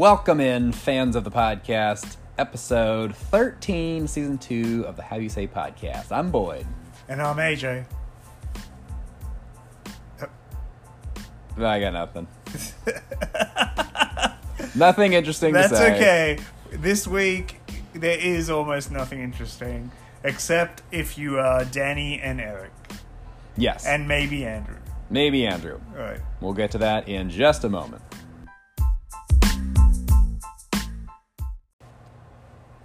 Welcome 0.00 0.40
in, 0.40 0.72
fans 0.72 1.14
of 1.14 1.24
the 1.24 1.30
podcast, 1.30 2.16
episode 2.38 3.14
13, 3.14 4.08
season 4.08 4.38
2 4.38 4.86
of 4.86 4.96
the 4.96 5.02
How 5.02 5.16
You 5.16 5.28
Say 5.28 5.46
podcast. 5.46 6.10
I'm 6.10 6.30
Boyd. 6.30 6.64
And 7.06 7.20
I'm 7.20 7.36
AJ. 7.36 7.84
I 11.58 11.80
got 11.80 11.92
nothing. 11.92 12.26
nothing 14.74 15.12
interesting 15.12 15.52
That's 15.52 15.68
to 15.68 15.76
say. 15.76 15.94
okay. 15.94 16.38
This 16.70 17.06
week, 17.06 17.60
there 17.92 18.18
is 18.18 18.48
almost 18.48 18.90
nothing 18.90 19.20
interesting, 19.20 19.92
except 20.24 20.82
if 20.90 21.18
you 21.18 21.38
are 21.38 21.66
Danny 21.66 22.18
and 22.18 22.40
Eric, 22.40 22.72
Yes. 23.54 23.84
and 23.84 24.08
maybe 24.08 24.46
Andrew. 24.46 24.78
maybe 25.10 25.46
Andrew. 25.46 25.78
All 25.94 26.02
right. 26.02 26.20
We'll 26.40 26.54
get 26.54 26.70
to 26.70 26.78
that 26.78 27.06
in 27.06 27.28
just 27.28 27.64
a 27.64 27.68
moment. 27.68 28.00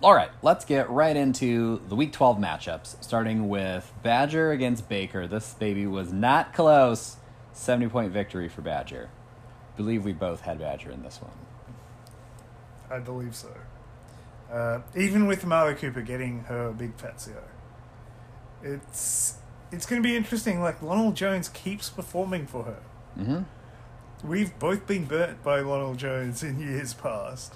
All 0.06 0.14
right, 0.14 0.30
let's 0.44 0.66
get 0.66 0.88
right 0.92 1.18
into 1.18 1.82
the 1.90 1.96
Week 1.96 2.14
12 2.14 2.38
matchups, 2.38 3.04
starting 3.04 3.50
with 3.50 3.92
Badger 4.04 4.52
against 4.52 4.88
Baker. 4.88 5.26
This 5.26 5.56
baby 5.56 5.88
was 5.88 6.14
not 6.14 6.54
close. 6.54 7.18
70 7.54 7.90
point 7.90 8.12
victory 8.12 8.48
for 8.48 8.62
Badger. 8.62 9.10
believe 9.76 10.06
we 10.06 10.14
both 10.14 10.42
had 10.42 10.60
Badger 10.60 10.92
in 10.92 11.02
this 11.02 11.20
one. 11.20 11.32
I 12.88 13.00
believe 13.00 13.36
so. 13.36 13.50
Uh, 14.54 14.82
even 14.96 15.26
with 15.26 15.44
Marla 15.44 15.76
Cooper 15.76 16.02
getting 16.04 16.42
her 16.42 16.72
big 16.72 16.94
fat 16.98 17.18
CO, 17.26 17.42
it's 18.62 19.40
it's 19.72 19.88
going 19.88 20.04
to 20.04 20.08
be 20.08 20.16
interesting. 20.16 20.62
Like 20.62 20.84
Lionel 20.84 21.14
Jones 21.14 21.50
keeps 21.50 21.90
performing 21.90 22.46
for 22.46 22.62
her. 22.62 22.84
hmm 23.16 23.40
We've 24.24 24.58
both 24.60 24.86
been 24.86 25.06
burnt 25.06 25.42
by 25.42 25.62
Lionel 25.62 25.96
Jones 25.96 26.44
in 26.44 26.60
years 26.60 26.94
past. 26.94 27.56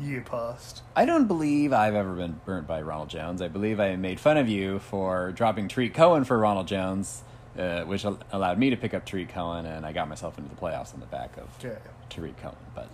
Year 0.00 0.22
past. 0.22 0.82
I 0.96 1.04
don't 1.04 1.26
believe 1.26 1.72
I've 1.72 1.94
ever 1.94 2.14
been 2.14 2.40
burnt 2.46 2.66
by 2.66 2.80
Ronald 2.80 3.10
Jones. 3.10 3.42
I 3.42 3.48
believe 3.48 3.78
I 3.80 3.96
made 3.96 4.18
fun 4.18 4.36
of 4.38 4.48
you 4.48 4.78
for 4.78 5.30
dropping 5.32 5.68
Tarik 5.68 5.92
Cohen 5.94 6.24
for 6.24 6.38
Ronald 6.38 6.66
Jones, 6.68 7.22
uh, 7.58 7.82
which 7.82 8.04
al- 8.06 8.18
allowed 8.32 8.58
me 8.58 8.70
to 8.70 8.76
pick 8.76 8.94
up 8.94 9.04
Tarik 9.04 9.28
Cohen, 9.28 9.66
and 9.66 9.84
I 9.84 9.92
got 9.92 10.08
myself 10.08 10.38
into 10.38 10.48
the 10.48 10.56
playoffs 10.60 10.94
on 10.94 11.00
the 11.00 11.06
back 11.06 11.36
of 11.36 11.48
Yeah. 11.62 11.76
Tarik 12.08 12.36
Cohen. 12.38 12.56
But 12.74 12.88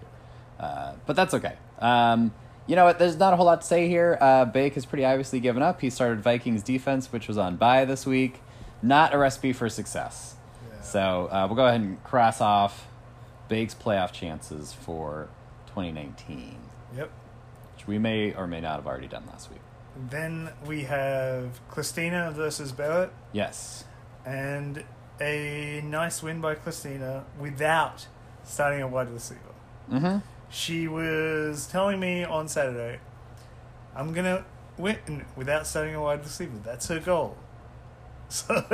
uh, 0.58 0.94
but 1.06 1.14
that's 1.14 1.32
okay. 1.34 1.54
Um, 1.78 2.32
you 2.66 2.74
know 2.74 2.84
what? 2.86 2.98
There's 2.98 3.16
not 3.16 3.32
a 3.32 3.36
whole 3.36 3.46
lot 3.46 3.60
to 3.60 3.66
say 3.66 3.86
here. 3.88 4.18
Uh, 4.20 4.44
Bake 4.44 4.74
has 4.74 4.84
pretty 4.84 5.04
obviously 5.04 5.38
given 5.38 5.62
up. 5.62 5.80
He 5.80 5.90
started 5.90 6.20
Vikings 6.22 6.62
defense, 6.64 7.12
which 7.12 7.28
was 7.28 7.38
on 7.38 7.56
bye 7.56 7.84
this 7.84 8.04
week. 8.04 8.40
Not 8.82 9.14
a 9.14 9.18
recipe 9.18 9.52
for 9.52 9.68
success. 9.68 10.34
Yeah. 10.72 10.80
So 10.82 11.28
uh, 11.30 11.46
we'll 11.46 11.56
go 11.56 11.66
ahead 11.66 11.80
and 11.80 12.02
cross 12.02 12.40
off 12.40 12.88
Bake's 13.48 13.74
playoff 13.74 14.10
chances 14.12 14.72
for 14.72 15.28
2019, 15.68 16.56
Yep. 16.94 17.10
which 17.74 17.86
we 17.86 17.98
may 17.98 18.32
or 18.34 18.46
may 18.46 18.60
not 18.60 18.76
have 18.76 18.86
already 18.86 19.08
done 19.08 19.24
last 19.26 19.50
week. 19.50 19.60
Then 20.10 20.50
we 20.66 20.82
have 20.84 21.60
Christina 21.70 22.30
versus 22.30 22.72
Barrett, 22.72 23.10
Yes. 23.32 23.84
and 24.24 24.84
a 25.20 25.80
nice 25.84 26.22
win 26.22 26.40
by 26.42 26.54
Christina 26.54 27.24
without 27.40 28.06
starting 28.44 28.82
a 28.82 28.88
wide 28.88 29.10
receiver. 29.10 29.40
Mm-hmm. 29.90 30.18
She 30.50 30.86
was 30.86 31.66
telling 31.66 31.98
me 31.98 32.24
on 32.24 32.48
Saturday, 32.48 33.00
I'm 33.94 34.12
gonna 34.12 34.44
win 34.76 35.24
without 35.34 35.66
starting 35.66 35.94
a 35.94 36.00
wide 36.02 36.20
receiver. 36.22 36.58
That's 36.64 36.88
her 36.88 37.00
goal. 37.00 37.36
So 38.28 38.64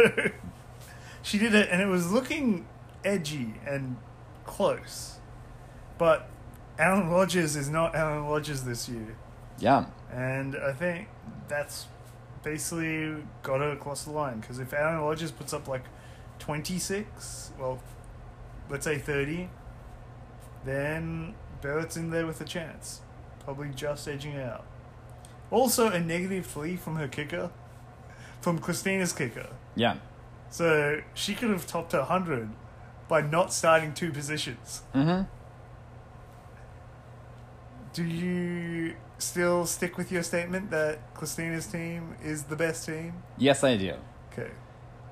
she 1.22 1.38
did 1.38 1.54
it, 1.54 1.68
and 1.70 1.80
it 1.82 1.86
was 1.86 2.10
looking 2.10 2.66
edgy 3.04 3.54
and 3.66 3.96
close. 4.46 5.18
But 5.98 6.28
Aaron 6.82 7.08
Rodgers 7.08 7.54
is 7.54 7.68
not 7.68 7.94
Alan 7.94 8.24
Rodgers 8.24 8.64
this 8.64 8.88
year. 8.88 9.16
Yeah. 9.60 9.86
And 10.12 10.56
I 10.56 10.72
think 10.72 11.06
that's 11.46 11.86
basically 12.42 13.22
got 13.44 13.60
her 13.60 13.70
across 13.70 14.02
the 14.02 14.10
line. 14.10 14.40
Because 14.40 14.58
if 14.58 14.72
Aaron 14.72 15.00
Rodgers 15.00 15.30
puts 15.30 15.52
up 15.52 15.68
like 15.68 15.84
26, 16.40 17.52
well, 17.56 17.78
let's 18.68 18.84
say 18.84 18.98
30, 18.98 19.48
then 20.64 21.34
Barrett's 21.60 21.96
in 21.96 22.10
there 22.10 22.26
with 22.26 22.40
a 22.40 22.44
chance. 22.44 23.00
Probably 23.44 23.68
just 23.68 24.08
edging 24.08 24.32
it 24.32 24.44
out. 24.44 24.64
Also, 25.52 25.88
a 25.88 26.00
negative 26.00 26.46
three 26.46 26.76
from 26.76 26.96
her 26.96 27.06
kicker, 27.06 27.50
from 28.40 28.58
Christina's 28.58 29.12
kicker. 29.12 29.50
Yeah. 29.76 29.98
So 30.50 31.02
she 31.14 31.34
could 31.34 31.50
have 31.50 31.66
topped 31.66 31.92
her 31.92 32.00
100 32.00 32.48
by 33.06 33.20
not 33.20 33.52
starting 33.52 33.94
two 33.94 34.10
positions. 34.10 34.82
Mm-hmm. 34.94 35.28
Do 37.92 38.04
you 38.04 38.94
still 39.18 39.66
stick 39.66 39.98
with 39.98 40.10
your 40.10 40.22
statement 40.22 40.70
that 40.70 41.14
Christina's 41.14 41.66
team 41.66 42.16
is 42.22 42.44
the 42.44 42.56
best 42.56 42.86
team? 42.86 43.22
Yes, 43.36 43.62
I 43.62 43.76
do. 43.76 43.94
Okay. 44.32 44.50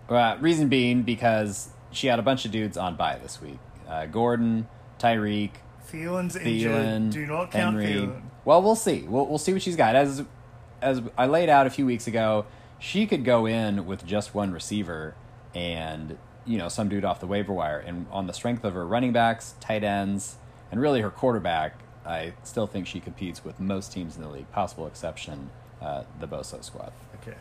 Uh, 0.08 0.36
reason 0.40 0.68
being 0.68 1.02
because 1.02 1.70
she 1.90 2.06
had 2.06 2.18
a 2.18 2.22
bunch 2.22 2.44
of 2.44 2.50
dudes 2.50 2.76
on 2.76 2.96
bye 2.96 3.18
this 3.22 3.40
week. 3.40 3.58
Uh, 3.88 4.06
Gordon, 4.06 4.66
Tyreek, 4.98 5.52
Thielen's 5.92 6.36
Thielen, 6.36 6.46
injured. 6.46 7.10
Do 7.10 7.26
not 7.26 7.50
count 7.50 7.76
Henry. 7.76 8.06
Thielen. 8.06 8.22
Well, 8.44 8.62
we'll 8.62 8.76
see. 8.76 9.02
We'll 9.02 9.26
we'll 9.26 9.38
see 9.38 9.52
what 9.52 9.62
she's 9.62 9.76
got. 9.76 9.94
As 9.94 10.24
as 10.80 11.02
I 11.18 11.26
laid 11.26 11.48
out 11.48 11.66
a 11.66 11.70
few 11.70 11.84
weeks 11.86 12.06
ago, 12.06 12.46
she 12.78 13.06
could 13.06 13.24
go 13.24 13.46
in 13.46 13.86
with 13.86 14.06
just 14.06 14.34
one 14.34 14.52
receiver 14.52 15.14
and 15.54 16.16
you 16.46 16.56
know 16.58 16.68
some 16.68 16.88
dude 16.88 17.04
off 17.04 17.20
the 17.20 17.26
waiver 17.26 17.52
wire, 17.52 17.78
and 17.78 18.06
on 18.10 18.26
the 18.26 18.32
strength 18.32 18.64
of 18.64 18.74
her 18.74 18.86
running 18.86 19.12
backs, 19.12 19.54
tight 19.60 19.84
ends, 19.84 20.36
and 20.70 20.80
really 20.80 21.00
her 21.02 21.10
quarterback, 21.10 21.78
I 22.06 22.32
still 22.44 22.66
think 22.66 22.86
she 22.86 23.00
competes 23.00 23.44
with 23.44 23.60
most 23.60 23.92
teams 23.92 24.16
in 24.16 24.22
the 24.22 24.28
league. 24.28 24.50
Possible 24.52 24.86
exception, 24.86 25.50
uh, 25.80 26.04
the 26.18 26.26
Boso 26.26 26.62
squad. 26.64 26.92
Okay. 27.22 27.36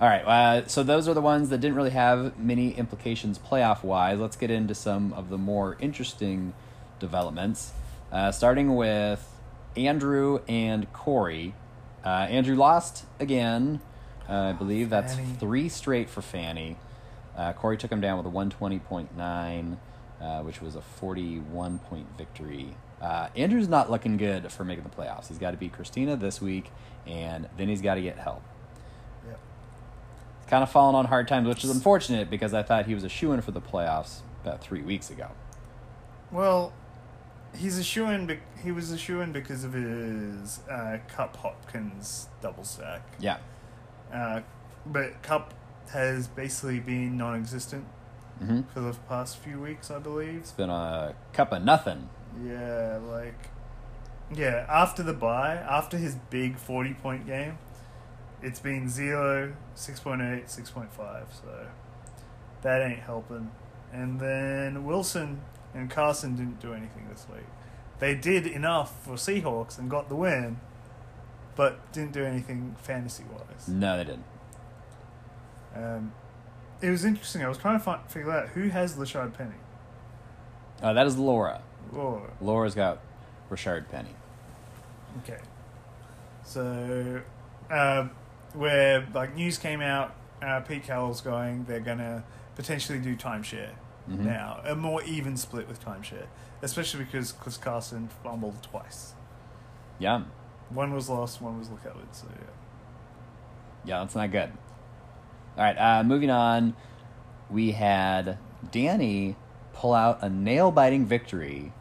All 0.00 0.08
right, 0.08 0.24
uh, 0.24 0.66
so 0.66 0.82
those 0.82 1.06
are 1.06 1.14
the 1.14 1.20
ones 1.20 1.50
that 1.50 1.58
didn't 1.58 1.76
really 1.76 1.90
have 1.90 2.36
many 2.38 2.72
implications 2.72 3.38
playoff 3.38 3.84
wise. 3.84 4.18
Let's 4.18 4.36
get 4.36 4.50
into 4.50 4.74
some 4.74 5.12
of 5.12 5.28
the 5.28 5.38
more 5.38 5.76
interesting 5.78 6.54
developments, 6.98 7.72
uh, 8.10 8.32
starting 8.32 8.74
with 8.74 9.28
Andrew 9.76 10.40
and 10.48 10.92
Corey. 10.92 11.54
Uh, 12.04 12.26
Andrew 12.30 12.56
lost 12.56 13.04
again. 13.20 13.80
Uh, 14.28 14.32
I 14.32 14.52
believe 14.52 14.90
that's 14.90 15.14
Fanny. 15.14 15.34
three 15.38 15.68
straight 15.68 16.10
for 16.10 16.22
Fanny. 16.22 16.78
Uh, 17.36 17.52
Corey 17.52 17.76
took 17.76 17.92
him 17.92 18.00
down 18.00 18.16
with 18.16 18.26
a 18.26 18.30
120.9, 18.30 19.76
uh, 20.20 20.40
which 20.42 20.60
was 20.60 20.74
a 20.74 20.82
41 20.82 21.78
point 21.78 22.06
victory. 22.18 22.74
Uh, 23.02 23.28
Andrew's 23.34 23.68
not 23.68 23.90
looking 23.90 24.16
good 24.16 24.52
for 24.52 24.64
making 24.64 24.84
the 24.84 24.90
playoffs. 24.90 25.26
He's 25.28 25.38
got 25.38 25.50
to 25.50 25.56
beat 25.56 25.72
Christina 25.72 26.16
this 26.16 26.40
week, 26.40 26.70
and 27.06 27.48
then 27.56 27.68
he's 27.68 27.82
got 27.82 27.96
to 27.96 28.02
get 28.02 28.16
help 28.18 28.42
Yep. 29.26 29.40
kind 30.48 30.62
of 30.62 30.70
fallen 30.70 30.94
on 30.94 31.06
hard 31.06 31.26
times, 31.26 31.48
which 31.48 31.64
is 31.64 31.70
unfortunate 31.70 32.30
because 32.30 32.54
I 32.54 32.62
thought 32.62 32.86
he 32.86 32.94
was 32.94 33.02
a 33.04 33.08
shoe 33.08 33.32
in 33.32 33.40
for 33.40 33.50
the 33.50 33.60
playoffs 33.60 34.20
about 34.44 34.60
three 34.62 34.82
weeks 34.82 35.10
ago. 35.10 35.28
Well, 36.30 36.72
he's 37.56 37.76
a 37.78 37.82
shoe 37.82 38.06
in. 38.06 38.26
Be- 38.26 38.38
he 38.62 38.70
was 38.70 38.92
a 38.92 38.98
shoe 38.98 39.20
in 39.20 39.32
because 39.32 39.64
of 39.64 39.72
his 39.72 40.60
uh, 40.70 40.98
Cup 41.08 41.36
Hopkins 41.38 42.28
double 42.40 42.64
stack. 42.64 43.02
Yeah. 43.18 43.38
Uh, 44.14 44.42
but 44.86 45.22
Cup 45.22 45.54
has 45.90 46.28
basically 46.28 46.78
been 46.80 47.16
non-existent 47.18 47.84
hmm 48.38 48.60
for 48.72 48.80
the 48.80 48.92
past 49.08 49.38
few 49.38 49.60
weeks, 49.60 49.90
I 49.90 49.98
believe. 49.98 50.36
It's 50.40 50.52
been 50.52 50.70
a 50.70 51.14
cup 51.32 51.52
of 51.52 51.62
nothing. 51.64 52.08
Yeah, 52.44 52.98
like 53.04 53.50
yeah, 54.34 54.66
after 54.68 55.02
the 55.02 55.12
bye, 55.12 55.56
after 55.56 55.96
his 55.96 56.14
big 56.30 56.56
40 56.56 56.94
point 56.94 57.26
game, 57.26 57.58
it's 58.40 58.60
been 58.60 58.88
0, 58.88 59.54
6.8, 59.76 60.44
6.5, 60.44 60.88
so 61.30 61.66
that 62.62 62.82
ain't 62.82 63.00
helping. 63.00 63.50
And 63.92 64.20
then 64.20 64.84
Wilson 64.84 65.42
and 65.74 65.90
Carson 65.90 66.36
didn't 66.36 66.60
do 66.60 66.72
anything 66.72 67.08
this 67.10 67.26
week. 67.32 67.44
They 67.98 68.14
did 68.14 68.46
enough 68.46 69.04
for 69.04 69.14
Seahawks 69.14 69.78
and 69.78 69.88
got 69.88 70.08
the 70.08 70.16
win, 70.16 70.58
but 71.54 71.92
didn't 71.92 72.12
do 72.12 72.24
anything 72.24 72.74
fantasy 72.82 73.24
wise. 73.30 73.68
No, 73.68 73.96
they 73.96 74.04
didn't. 74.04 74.24
Um, 75.74 76.12
it 76.80 76.90
was 76.90 77.04
interesting. 77.04 77.44
I 77.44 77.48
was 77.48 77.58
trying 77.58 77.78
to 77.78 77.84
find, 77.84 78.00
figure 78.10 78.32
out 78.32 78.48
who 78.50 78.70
has 78.70 78.96
Rashaad 78.96 79.34
Penny. 79.34 79.54
Uh, 80.82 80.92
that 80.94 81.06
is 81.06 81.16
Laura. 81.16 81.62
Or 81.94 82.30
Laura's 82.40 82.74
got 82.74 83.00
Richard 83.50 83.88
Penny. 83.90 84.14
Okay. 85.22 85.38
So, 86.44 87.20
uh, 87.70 88.08
where 88.54 89.06
like 89.14 89.34
news 89.34 89.58
came 89.58 89.80
out, 89.80 90.14
uh, 90.42 90.60
Pete 90.60 90.84
Carroll's 90.84 91.20
going. 91.20 91.64
They're 91.64 91.80
gonna 91.80 92.24
potentially 92.56 92.98
do 92.98 93.16
timeshare 93.16 93.70
Mhm. 94.08 94.18
now, 94.20 94.60
a 94.64 94.74
more 94.74 95.02
even 95.02 95.36
split 95.36 95.68
with 95.68 95.84
timeshare, 95.84 96.26
especially 96.62 97.04
because 97.04 97.32
Chris 97.32 97.56
Carson 97.56 98.08
fumbled 98.22 98.62
twice. 98.62 99.14
Yeah. 99.98 100.22
One 100.70 100.92
was 100.94 101.08
lost, 101.08 101.40
one 101.40 101.58
was 101.58 101.68
recovered. 101.68 102.12
So 102.12 102.26
yeah. 102.34 102.46
Yeah, 103.84 103.98
that's 104.00 104.14
not 104.14 104.30
good. 104.30 104.52
All 105.56 105.64
right, 105.64 105.76
uh, 105.76 106.02
moving 106.02 106.30
on. 106.30 106.74
We 107.50 107.72
had 107.72 108.38
Danny 108.70 109.36
pull 109.72 109.92
out 109.94 110.22
a 110.22 110.28
nail 110.30 110.70
biting 110.70 111.04
victory 111.06 111.72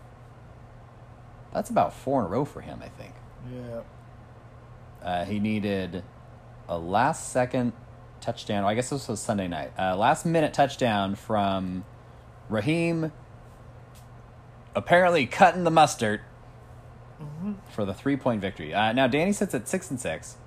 That's 1.53 1.69
about 1.69 1.93
four 1.93 2.21
in 2.21 2.25
a 2.27 2.29
row 2.29 2.45
for 2.45 2.61
him, 2.61 2.79
I 2.83 2.89
think. 2.89 3.13
Yeah. 3.53 3.81
Uh, 5.03 5.25
he 5.25 5.39
needed 5.39 6.03
a 6.69 6.77
last 6.77 7.29
second 7.31 7.73
touchdown. 8.21 8.63
I 8.63 8.75
guess 8.75 8.89
this 8.89 9.07
was 9.07 9.19
Sunday 9.19 9.47
night. 9.47 9.71
Uh, 9.77 9.95
last 9.97 10.25
minute 10.25 10.53
touchdown 10.53 11.15
from 11.15 11.83
Raheem. 12.49 13.11
Apparently 14.75 15.25
cutting 15.25 15.63
the 15.63 15.71
mustard 15.71 16.21
Mm-hmm. 17.21 17.53
for 17.69 17.85
the 17.85 17.93
three 17.93 18.17
point 18.17 18.41
victory. 18.41 18.73
Uh, 18.73 18.93
now 18.93 19.05
Danny 19.05 19.31
sits 19.31 19.53
at 19.53 19.67
six 19.67 19.91
and 19.91 19.99
six. 19.99 20.37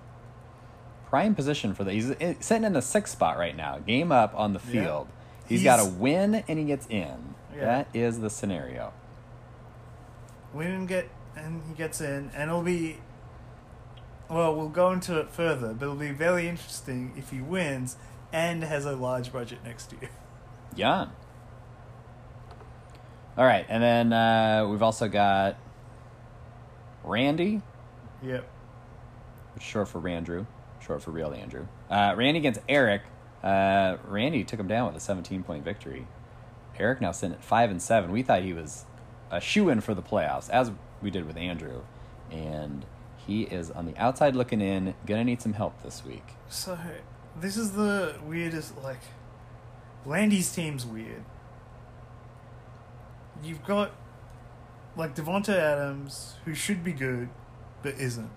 Prime 1.08 1.36
position 1.36 1.72
for 1.72 1.84
the. 1.84 1.92
He's 1.92 2.12
sitting 2.40 2.64
in 2.64 2.72
the 2.72 2.82
sixth 2.82 3.12
spot 3.12 3.38
right 3.38 3.56
now. 3.56 3.78
Game 3.78 4.10
up 4.10 4.34
on 4.34 4.54
the 4.54 4.60
Yeah. 4.66 4.82
field. 4.82 5.08
He's 5.46 5.62
got 5.62 5.78
a 5.78 5.84
win 5.88 6.42
and 6.48 6.58
he 6.58 6.64
gets 6.64 6.86
in. 6.88 7.36
Yeah. 7.54 7.64
That 7.64 7.88
is 7.94 8.18
the 8.18 8.28
scenario. 8.28 8.92
Win 10.54 10.70
and 10.70 10.88
get 10.88 11.08
and 11.36 11.62
he 11.68 11.74
gets 11.74 12.00
in, 12.00 12.30
and 12.34 12.48
it'll 12.50 12.62
be. 12.62 12.98
Well, 14.30 14.54
we'll 14.56 14.68
go 14.70 14.90
into 14.92 15.18
it 15.18 15.30
further, 15.30 15.74
but 15.74 15.84
it'll 15.84 15.96
be 15.96 16.10
very 16.12 16.48
interesting 16.48 17.12
if 17.16 17.30
he 17.30 17.40
wins 17.42 17.96
and 18.32 18.62
has 18.64 18.86
a 18.86 18.92
large 18.96 19.32
budget 19.32 19.58
next 19.64 19.92
year. 19.92 20.10
Yeah. 20.76 21.06
All 23.36 23.44
right, 23.44 23.64
and 23.68 23.82
then 23.82 24.12
uh, 24.12 24.66
we've 24.68 24.82
also 24.82 25.08
got 25.08 25.56
Randy, 27.04 27.62
Yep. 28.22 28.48
short 29.60 29.88
for 29.88 30.00
Randrew, 30.00 30.46
short 30.80 31.02
for 31.02 31.10
real 31.10 31.32
Andrew. 31.32 31.66
Uh, 31.90 32.14
Randy 32.16 32.38
against 32.38 32.60
Eric. 32.68 33.02
Uh, 33.42 33.98
Randy 34.06 34.42
took 34.44 34.58
him 34.58 34.68
down 34.68 34.86
with 34.86 34.96
a 34.96 35.00
17 35.04 35.42
point 35.42 35.64
victory. 35.64 36.06
Eric 36.78 37.00
now 37.00 37.12
sitting 37.12 37.34
at 37.34 37.44
five 37.44 37.70
and 37.70 37.80
seven. 37.82 38.10
We 38.10 38.22
thought 38.22 38.42
he 38.42 38.52
was 38.52 38.84
a 39.34 39.40
shoe 39.40 39.68
in 39.68 39.80
for 39.80 39.94
the 39.94 40.02
playoffs, 40.02 40.48
as 40.50 40.70
we 41.02 41.10
did 41.10 41.26
with 41.26 41.36
Andrew, 41.36 41.82
and 42.30 42.84
he 43.26 43.42
is 43.42 43.70
on 43.70 43.86
the 43.86 43.96
outside 43.96 44.36
looking 44.36 44.60
in. 44.60 44.94
Gonna 45.06 45.24
need 45.24 45.42
some 45.42 45.54
help 45.54 45.82
this 45.82 46.04
week. 46.04 46.24
So, 46.48 46.78
this 47.38 47.56
is 47.56 47.72
the 47.72 48.16
weirdest. 48.24 48.76
Like, 48.82 49.00
Randy's 50.04 50.52
team's 50.52 50.86
weird. 50.86 51.24
You've 53.42 53.64
got 53.64 53.92
like 54.96 55.14
Davante 55.16 55.48
Adams, 55.56 56.34
who 56.44 56.54
should 56.54 56.84
be 56.84 56.92
good, 56.92 57.28
but 57.82 57.94
isn't. 57.94 58.30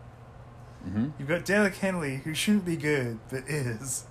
hmm 0.84 1.10
You've 1.20 1.28
got 1.28 1.46
Derrick 1.46 1.76
Henry, 1.76 2.18
who 2.24 2.34
shouldn't 2.34 2.66
be 2.66 2.76
good, 2.76 3.20
but 3.30 3.44
is. 3.48 4.06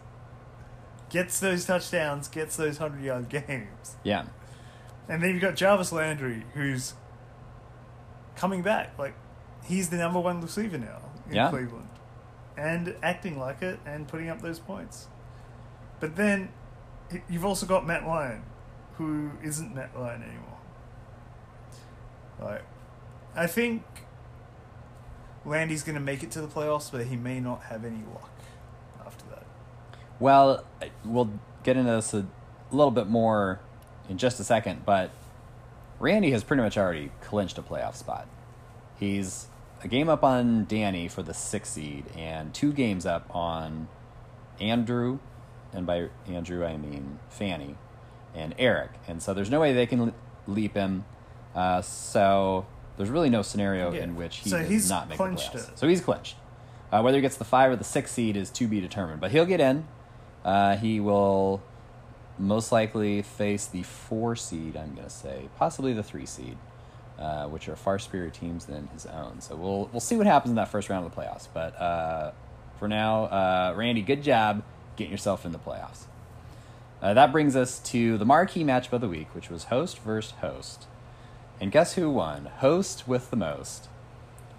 Gets 1.10 1.40
those 1.40 1.64
touchdowns, 1.64 2.28
gets 2.28 2.56
those 2.56 2.78
100 2.80 3.04
yard 3.04 3.28
games. 3.48 3.96
Yeah, 4.04 4.26
And 5.08 5.22
then 5.22 5.30
you've 5.30 5.42
got 5.42 5.54
Jarvis 5.56 5.92
Landry, 5.92 6.44
who's 6.54 6.94
coming 8.34 8.62
back. 8.62 8.98
Like, 8.98 9.14
he's 9.64 9.88
the 9.90 9.96
number 9.96 10.18
one 10.20 10.40
receiver 10.40 10.78
now 10.78 10.98
in 11.28 11.36
Yeah. 11.36 11.50
Cleveland. 11.50 11.88
And 12.56 12.96
acting 13.02 13.38
like 13.38 13.62
it 13.62 13.78
and 13.84 14.08
putting 14.08 14.28
up 14.28 14.40
those 14.40 14.58
points. 14.58 15.08
But 16.00 16.16
then 16.16 16.50
you've 17.28 17.44
also 17.44 17.66
got 17.66 17.86
Matt 17.86 18.04
Ryan, 18.04 18.42
who 18.96 19.32
isn't 19.42 19.74
Matt 19.74 19.90
Ryan 19.94 20.22
anymore. 20.22 20.58
Like, 22.40 22.62
I 23.34 23.46
think 23.46 23.82
Randy's 25.44 25.82
going 25.82 25.94
to 25.94 26.00
make 26.00 26.22
it 26.22 26.30
to 26.32 26.40
the 26.40 26.48
playoffs, 26.48 26.90
but 26.90 27.06
he 27.06 27.16
may 27.16 27.40
not 27.40 27.64
have 27.64 27.84
any 27.84 28.02
luck 28.12 28.30
after 29.06 29.24
that. 29.30 29.44
Well, 30.18 30.64
we'll 31.04 31.30
get 31.62 31.76
into 31.76 31.92
this 31.92 32.12
a 32.14 32.26
little 32.70 32.90
bit 32.90 33.06
more 33.06 33.60
in 34.08 34.18
just 34.18 34.38
a 34.40 34.44
second, 34.44 34.84
but 34.84 35.10
Randy 35.98 36.30
has 36.32 36.44
pretty 36.44 36.62
much 36.62 36.76
already 36.76 37.10
clinched 37.22 37.58
a 37.58 37.62
playoff 37.62 37.94
spot. 37.96 38.26
He's 38.98 39.46
a 39.82 39.88
game 39.88 40.08
up 40.08 40.22
on 40.24 40.64
Danny 40.66 41.08
for 41.08 41.22
the 41.22 41.34
sixth 41.34 41.72
seed, 41.72 42.04
and 42.16 42.52
two 42.54 42.72
games 42.72 43.04
up 43.06 43.26
on 43.34 43.88
Andrew, 44.60 45.18
and 45.72 45.86
by 45.86 46.08
Andrew 46.26 46.64
I 46.64 46.76
mean 46.76 47.18
Fanny, 47.28 47.76
and 48.34 48.54
Eric. 48.58 48.90
And 49.06 49.22
so 49.22 49.34
there's 49.34 49.50
no 49.50 49.60
way 49.60 49.72
they 49.72 49.86
can 49.86 50.12
leap 50.46 50.74
him. 50.74 51.04
Uh, 51.54 51.82
so 51.82 52.66
there's 52.96 53.10
really 53.10 53.30
no 53.30 53.42
scenario 53.42 53.92
Yeah. 53.92 54.02
in 54.04 54.16
which 54.16 54.36
he 54.38 54.50
So 54.50 54.58
does 54.58 54.68
he's 54.68 54.88
not 54.90 55.08
make 55.08 55.18
the 55.18 55.24
playoffs. 55.24 55.54
it. 55.72 55.78
So 55.78 55.88
he's 55.88 56.00
clinched. 56.00 56.36
Uh, 56.92 57.02
whether 57.02 57.18
he 57.18 57.22
gets 57.22 57.36
the 57.36 57.44
five 57.44 57.70
or 57.72 57.76
the 57.76 57.84
six 57.84 58.12
seed 58.12 58.36
is 58.36 58.48
to 58.50 58.66
be 58.68 58.80
determined, 58.80 59.20
but 59.20 59.30
he'll 59.32 59.44
get 59.46 59.60
in. 59.60 59.86
Uh, 60.44 60.76
he 60.76 61.00
will 61.00 61.60
most 62.38 62.72
likely 62.72 63.22
face 63.22 63.66
the 63.66 63.82
four 63.82 64.36
seed. 64.36 64.76
I'm 64.76 64.94
going 64.94 65.06
to 65.06 65.10
say 65.10 65.48
possibly 65.56 65.92
the 65.92 66.02
three 66.02 66.26
seed, 66.26 66.56
uh, 67.18 67.46
which 67.46 67.68
are 67.68 67.76
far 67.76 67.98
superior 67.98 68.30
teams 68.30 68.66
than 68.66 68.88
his 68.88 69.06
own. 69.06 69.40
So 69.40 69.56
we'll 69.56 69.88
we'll 69.92 70.00
see 70.00 70.16
what 70.16 70.26
happens 70.26 70.50
in 70.50 70.56
that 70.56 70.68
first 70.68 70.88
round 70.88 71.06
of 71.06 71.14
the 71.14 71.20
playoffs. 71.20 71.48
But 71.52 71.80
uh, 71.80 72.32
for 72.78 72.88
now, 72.88 73.24
uh, 73.24 73.74
Randy, 73.76 74.02
good 74.02 74.22
job 74.22 74.62
getting 74.96 75.12
yourself 75.12 75.44
in 75.44 75.52
the 75.52 75.58
playoffs. 75.58 76.04
Uh, 77.02 77.14
that 77.14 77.30
brings 77.30 77.54
us 77.54 77.78
to 77.80 78.16
the 78.16 78.24
marquee 78.24 78.64
matchup 78.64 78.92
of 78.94 79.00
the 79.00 79.08
week, 79.08 79.34
which 79.34 79.50
was 79.50 79.64
host 79.64 79.98
versus 79.98 80.32
host. 80.40 80.86
And 81.60 81.70
guess 81.70 81.94
who 81.94 82.10
won? 82.10 82.46
Host 82.58 83.06
with 83.06 83.30
the 83.30 83.36
most. 83.36 83.88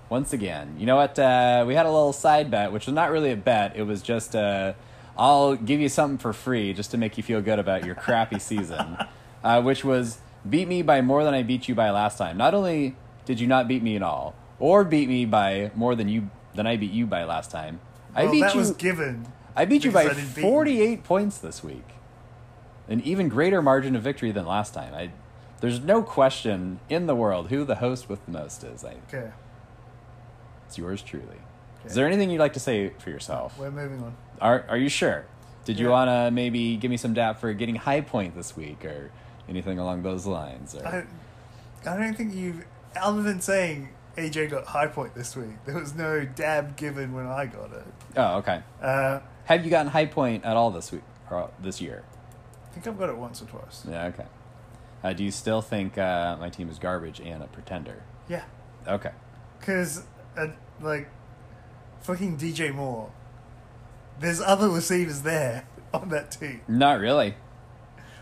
Once 0.09 0.31
again, 0.31 0.75
you 0.79 0.85
know 0.85 0.95
what? 0.95 1.17
Uh, 1.19 1.65
we 1.67 1.75
had 1.75 1.85
a 1.85 1.91
little 1.91 2.13
side 2.13 2.49
bet, 2.49 2.71
which 2.71 2.85
was 2.85 2.93
not 2.93 3.11
really 3.11 3.31
a 3.31 3.35
bet. 3.35 3.75
It 3.75 3.83
was 3.83 4.01
just, 4.01 4.35
uh, 4.35 4.73
I'll 5.17 5.55
give 5.55 5.79
you 5.79 5.89
something 5.89 6.17
for 6.17 6.33
free 6.33 6.73
just 6.73 6.91
to 6.91 6.97
make 6.97 7.17
you 7.17 7.23
feel 7.23 7.41
good 7.41 7.59
about 7.59 7.85
your 7.85 7.95
crappy 7.95 8.39
season, 8.39 8.97
uh, 9.43 9.61
which 9.61 9.83
was 9.83 10.19
beat 10.47 10.67
me 10.67 10.81
by 10.81 11.01
more 11.01 11.23
than 11.23 11.33
I 11.33 11.43
beat 11.43 11.67
you 11.67 11.75
by 11.75 11.89
last 11.89 12.17
time. 12.17 12.37
Not 12.37 12.53
only 12.53 12.95
did 13.25 13.39
you 13.39 13.47
not 13.47 13.67
beat 13.67 13.81
me 13.81 13.95
at 13.95 14.03
all, 14.03 14.35
or 14.59 14.83
beat 14.83 15.09
me 15.09 15.25
by 15.25 15.71
more 15.75 15.95
than 15.95 16.07
you 16.07 16.29
than 16.55 16.65
I 16.67 16.77
beat 16.77 16.91
you 16.91 17.05
by 17.05 17.23
last 17.23 17.51
time, 17.51 17.79
I 18.15 18.23
well, 18.23 18.31
beat 18.31 18.41
that 18.41 18.53
you. 18.53 18.59
was 18.59 18.71
given. 18.71 19.27
I 19.55 19.65
beat 19.65 19.83
you 19.83 19.91
by 19.91 20.03
because 20.03 20.17
I 20.17 20.21
didn't 20.21 20.35
beat 20.35 20.41
you. 20.43 20.49
48 20.49 21.03
points 21.03 21.37
this 21.39 21.63
week. 21.63 21.85
An 22.87 23.01
even 23.01 23.27
greater 23.27 23.61
margin 23.61 23.95
of 23.95 24.03
victory 24.03 24.31
than 24.31 24.45
last 24.45 24.73
time. 24.73 24.93
I, 24.93 25.11
there's 25.61 25.81
no 25.81 26.01
question 26.03 26.79
in 26.89 27.07
the 27.07 27.15
world 27.15 27.49
who 27.49 27.65
the 27.65 27.75
host 27.75 28.07
with 28.07 28.23
the 28.25 28.31
most 28.31 28.63
is. 28.63 28.83
I, 28.85 28.95
Okay, 29.07 29.31
it's 30.67 30.77
yours 30.77 31.01
truly. 31.01 31.41
Is 31.85 31.95
there 31.95 32.07
anything 32.07 32.29
you'd 32.29 32.39
like 32.39 32.53
to 32.53 32.59
say 32.59 32.91
for 32.99 33.09
yourself? 33.09 33.57
we're 33.57 33.71
moving 33.71 34.03
on. 34.03 34.15
Are 34.41 34.65
Are 34.69 34.77
you 34.77 34.89
sure? 34.89 35.25
Did 35.65 35.79
you 35.79 35.87
Yeah. 35.87 35.91
want 35.91 36.09
to 36.09 36.31
maybe 36.31 36.77
give 36.77 36.89
me 36.91 36.97
some 36.97 37.13
dap 37.13 37.39
for 37.39 37.53
getting 37.53 37.75
high 37.75 38.01
point 38.01 38.35
this 38.35 38.55
week 38.55 38.85
or 38.85 39.11
anything 39.49 39.79
along 39.79 40.03
those 40.03 40.25
lines? 40.25 40.75
Or 40.75 40.85
I, 40.87 41.03
I 41.89 41.97
don't 41.97 42.13
think 42.15 42.33
you've, 42.33 42.63
other 42.95 43.21
than 43.21 43.41
saying 43.41 43.89
AJ 44.17 44.49
got 44.51 44.65
high 44.65 44.87
point 44.87 45.13
this 45.13 45.35
week, 45.35 45.63
there 45.65 45.75
was 45.75 45.93
no 45.93 46.23
dab 46.25 46.77
given 46.77 47.13
when 47.13 47.27
I 47.27 47.45
got 47.47 47.71
it. 47.73 47.85
oh, 48.15 48.37
okay. 48.37 48.61
Uh, 48.81 49.19
Have 49.45 49.63
you 49.65 49.69
gotten 49.69 49.91
high 49.91 50.05
point 50.05 50.45
at 50.45 50.55
all 50.55 50.71
this 50.71 50.91
week 50.91 51.03
or 51.29 51.49
this 51.59 51.81
year? 51.81 52.03
I 52.69 52.73
think 52.73 52.87
I've 52.87 52.97
got 52.97 53.09
it 53.09 53.17
once 53.17 53.41
or 53.41 53.45
twice. 53.45 53.83
Yeah. 53.89 54.05
Okay. 54.05 54.25
Uh, 55.03 55.13
do 55.13 55.23
you 55.23 55.31
still 55.31 55.61
think 55.61 55.97
uh, 55.97 56.37
my 56.39 56.49
team 56.49 56.69
is 56.69 56.79
garbage 56.79 57.19
and 57.19 57.43
a 57.43 57.47
pretender? 57.47 58.03
Yeah, 58.29 58.43
Okay. 58.87 59.11
because 59.59 60.03
uh, 60.37 60.47
like 60.81 61.09
fucking 62.01 62.37
DJ 62.37 62.73
Moore, 62.73 63.11
there's 64.19 64.41
other 64.41 64.69
receivers 64.69 65.21
there 65.21 65.65
on 65.93 66.09
that 66.09 66.31
team. 66.31 66.61
Not 66.67 66.99
really. 66.99 67.35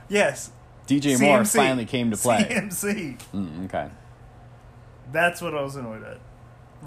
Yes, 0.09 0.51
DJ 0.87 1.19
Moore 1.19 1.43
finally 1.45 1.85
came 1.85 2.11
to 2.11 2.17
play. 2.17 2.43
CMC. 2.43 3.19
Mm, 3.33 3.65
okay. 3.65 3.89
That's 5.11 5.41
what 5.41 5.55
I 5.55 5.61
was 5.61 5.75
annoyed 5.75 6.03
at. 6.03 6.19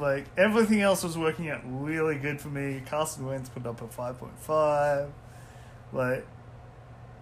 Like 0.01 0.27
everything 0.37 0.81
else 0.81 1.03
was 1.03 1.19
working 1.19 1.51
out 1.51 1.61
really 1.65 2.17
good 2.17 2.41
for 2.41 2.49
me. 2.49 2.83
Carson 2.87 3.27
Wentz 3.27 3.49
put 3.49 3.67
up 3.67 3.81
a 3.83 3.89
five 3.89 4.19
point 4.19 4.39
five. 4.39 5.11
Like 5.93 6.25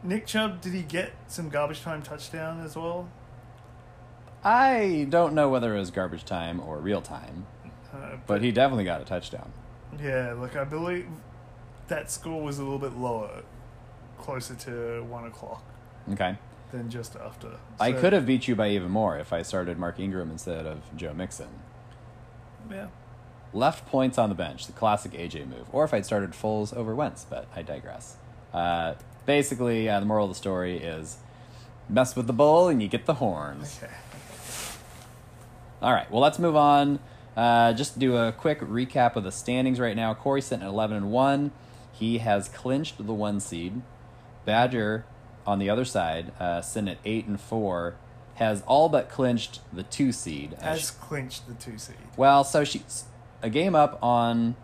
Nick 0.03 0.27
Chubb, 0.27 0.61
did 0.61 0.75
he 0.75 0.83
get 0.83 1.13
some 1.29 1.49
garbage 1.49 1.81
time 1.81 2.03
touchdown 2.03 2.61
as 2.61 2.77
well? 2.77 3.09
I 4.45 5.07
don't 5.09 5.35
know 5.35 5.49
whether 5.49 5.75
it 5.75 5.79
was 5.79 5.91
garbage 5.91 6.25
time 6.25 6.61
or 6.61 6.79
real 6.79 7.01
time, 7.01 7.47
Uh, 7.93 8.17
but 8.27 8.43
he 8.43 8.53
definitely 8.53 8.85
got 8.85 9.01
a 9.01 9.05
touchdown. 9.05 9.51
yeah, 10.01 10.33
like 10.35 10.55
I 10.57 10.65
believe 10.65 11.07
that 11.89 12.11
score 12.11 12.43
was 12.43 12.59
a 12.59 12.63
little 12.63 12.79
bit 12.79 12.97
lower, 12.97 13.43
closer 14.19 14.55
to 14.55 15.03
one 15.05 15.25
o'clock 15.27 15.63
Okay. 16.13 16.37
than 16.73 16.91
just 16.91 17.17
after. 17.17 17.53
I 17.81 17.93
So, 17.93 18.01
could 18.01 18.13
have 18.13 18.27
beat 18.27 18.49
you 18.49 18.55
by 18.57 18.69
even 18.71 18.91
more 18.91 19.19
if 19.19 19.33
I 19.33 19.43
started 19.43 19.79
Mark 19.79 19.99
Ingram 20.01 20.31
instead 20.31 20.67
of 20.67 20.81
Joe 20.97 21.13
Mixon. 21.15 21.49
Yeah. 22.71 22.87
Left 23.53 23.87
points 23.87 24.19
on 24.19 24.29
the 24.29 24.35
bench, 24.35 24.67
the 24.67 24.73
classic 24.73 25.13
AJ 25.13 25.47
move, 25.49 25.67
or 25.73 25.85
if 25.85 25.95
I'd 25.95 26.05
started 26.05 26.33
Foles 26.33 26.75
over 26.75 26.95
Wentz, 26.95 27.25
but 27.29 27.47
I 27.55 27.63
digress. 27.63 28.17
Uh, 28.53 28.95
basically, 29.25 29.89
uh, 29.89 30.01
the 30.01 30.07
moral 30.07 30.25
of 30.27 30.31
the 30.31 30.35
story 30.35 30.79
is 30.79 31.19
mess 31.89 32.17
with 32.17 32.27
the 32.27 32.33
bull 32.33 32.69
and 32.69 32.83
you 32.83 32.89
get 32.89 33.07
the 33.07 33.15
horns. 33.15 33.81
Okay. 33.83 33.93
All 35.83 35.93
right, 35.93 36.11
well, 36.11 36.21
let's 36.23 36.39
move 36.39 36.57
on. 36.57 36.99
Uh, 37.37 37.73
just 37.75 37.99
do 37.99 38.17
a 38.17 38.33
quick 38.33 38.61
recap 38.61 39.15
of 39.15 39.23
the 39.25 39.31
standings 39.31 39.79
right 39.79 39.95
now. 39.95 40.15
Corey's 40.15 40.47
sitting 40.47 40.65
at 40.65 40.71
11 40.71 40.97
and 40.97 41.11
1. 41.13 41.51
He 41.99 42.19
has 42.19 42.49
clinched 42.49 43.05
the 43.05 43.15
one 43.15 43.41
seed. 43.41 43.83
Badger 44.45 45.05
on 45.47 45.59
the 45.59 45.71
other 45.71 45.85
side, 45.85 46.33
uh, 46.41 46.61
sitting 46.61 46.89
at 46.89 46.99
8 47.05 47.27
and 47.27 47.41
4. 47.41 47.95
has 48.35 48.63
all 48.67 48.89
but 48.89 49.09
clinched 49.09 49.61
the 49.73 49.83
two 49.83 50.13
seed. 50.13 50.53
as 50.61 50.81
Has 50.81 50.91
clinched 50.91 51.49
the 51.49 51.55
two 51.55 51.79
seed. 51.79 51.97
well, 52.17 52.45
so 52.45 52.65
she's 52.65 53.05
a 53.43 53.49
game 53.49 53.75
up 53.75 53.99
on 54.03 54.57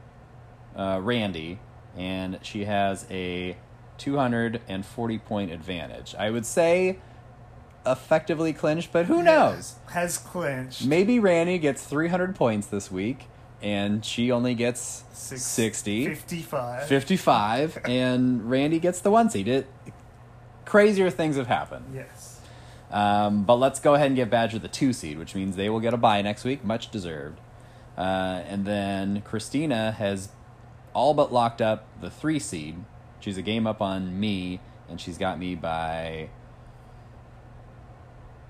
uh, 0.76 1.00
Randy, 1.02 1.58
and 1.96 2.38
she 2.42 2.64
has 2.66 3.06
a 3.10 3.56
240 3.98 5.18
point 5.18 5.50
advantage. 5.52 6.14
I 6.18 6.30
would 6.30 6.44
say 6.46 6.98
effectively 7.86 8.52
clinched, 8.52 8.92
but 8.92 9.06
who 9.06 9.22
knows? 9.22 9.76
Has 9.90 10.18
clinched. 10.18 10.84
Maybe 10.84 11.18
Randy 11.18 11.58
gets 11.58 11.82
300 11.84 12.34
points 12.36 12.66
this 12.66 12.90
week, 12.90 13.26
and 13.62 14.04
she 14.04 14.30
only 14.32 14.54
gets 14.54 15.04
Six- 15.12 15.42
60, 15.42 16.06
55. 16.06 16.86
55, 16.88 17.78
and 17.84 18.50
Randy 18.50 18.78
gets 18.78 19.00
the 19.00 19.10
one 19.10 19.30
seed. 19.30 19.48
It, 19.48 19.66
crazier 20.64 21.10
things 21.10 21.36
have 21.36 21.46
happened. 21.46 21.86
Yes. 21.94 22.40
Um, 22.90 23.44
but 23.44 23.54
let's 23.56 23.80
go 23.80 23.94
ahead 23.94 24.08
and 24.08 24.16
give 24.16 24.28
Badger 24.28 24.58
the 24.58 24.68
two 24.68 24.92
seed, 24.92 25.18
which 25.18 25.34
means 25.34 25.56
they 25.56 25.70
will 25.70 25.80
get 25.80 25.94
a 25.94 25.96
bye 25.96 26.20
next 26.22 26.44
week, 26.44 26.62
much 26.64 26.90
deserved. 26.90 27.40
Uh, 27.96 28.42
and 28.46 28.64
then 28.66 29.22
Christina 29.22 29.92
has 29.92 30.28
all 30.94 31.14
but 31.14 31.32
locked 31.32 31.62
up 31.62 31.86
the 32.00 32.10
three 32.10 32.38
seed. 32.38 32.84
She's 33.20 33.38
a 33.38 33.42
game 33.42 33.66
up 33.66 33.80
on 33.80 34.18
me, 34.18 34.60
and 34.90 35.00
she's 35.00 35.16
got 35.16 35.38
me 35.38 35.54
by 35.54 36.28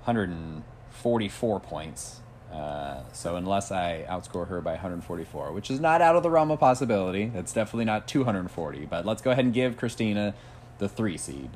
144 0.04 1.61
points. 1.61 2.21
Uh, 2.53 3.03
so 3.13 3.37
unless 3.37 3.73
I 3.73 4.05
outscore 4.09 4.47
her 4.49 4.61
by 4.61 4.73
144, 4.73 5.53
which 5.53 5.71
is 5.71 5.81
not 5.81 6.03
out 6.03 6.17
of 6.17 6.23
the 6.23 6.31
realm 6.31 6.51
of 6.51 6.61
possibility, 6.61 7.33
it's 7.35 7.53
definitely 7.53 7.87
not 7.87 8.07
240. 8.07 8.85
But 8.87 9.07
let's 9.07 9.23
go 9.23 9.31
ahead 9.31 9.45
and 9.47 9.55
give 9.55 9.77
Christina 9.79 10.35
the 10.79 10.89
three 10.89 11.17
seed, 11.17 11.51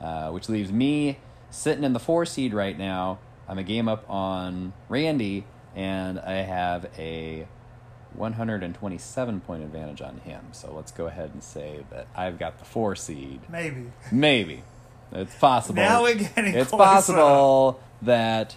uh, 0.00 0.30
which 0.30 0.48
leaves 0.48 0.72
me 0.72 1.18
sitting 1.50 1.84
in 1.84 1.92
the 1.92 2.00
four 2.00 2.26
seed 2.26 2.52
right 2.52 2.76
now. 2.76 3.18
I'm 3.48 3.58
a 3.58 3.62
game 3.62 3.88
up 3.88 4.08
on 4.10 4.72
Randy, 4.88 5.44
and 5.76 6.18
I 6.18 6.42
have 6.42 6.86
a 6.98 7.46
127 8.14 9.40
point 9.40 9.62
advantage 9.62 10.00
on 10.02 10.18
him. 10.18 10.46
So 10.52 10.72
let's 10.74 10.92
go 10.92 11.06
ahead 11.06 11.30
and 11.32 11.42
say 11.42 11.84
that 11.90 12.06
I've 12.16 12.38
got 12.38 12.58
the 12.58 12.64
four 12.64 12.96
seed. 12.96 13.40
Maybe. 13.48 13.84
Maybe. 14.10 14.62
It's 15.12 15.34
possible. 15.36 15.82
Now 15.82 16.02
we're 16.02 16.14
getting 16.16 16.54
It's 16.54 16.70
closer. 16.70 16.84
possible 16.84 17.80
that 18.02 18.56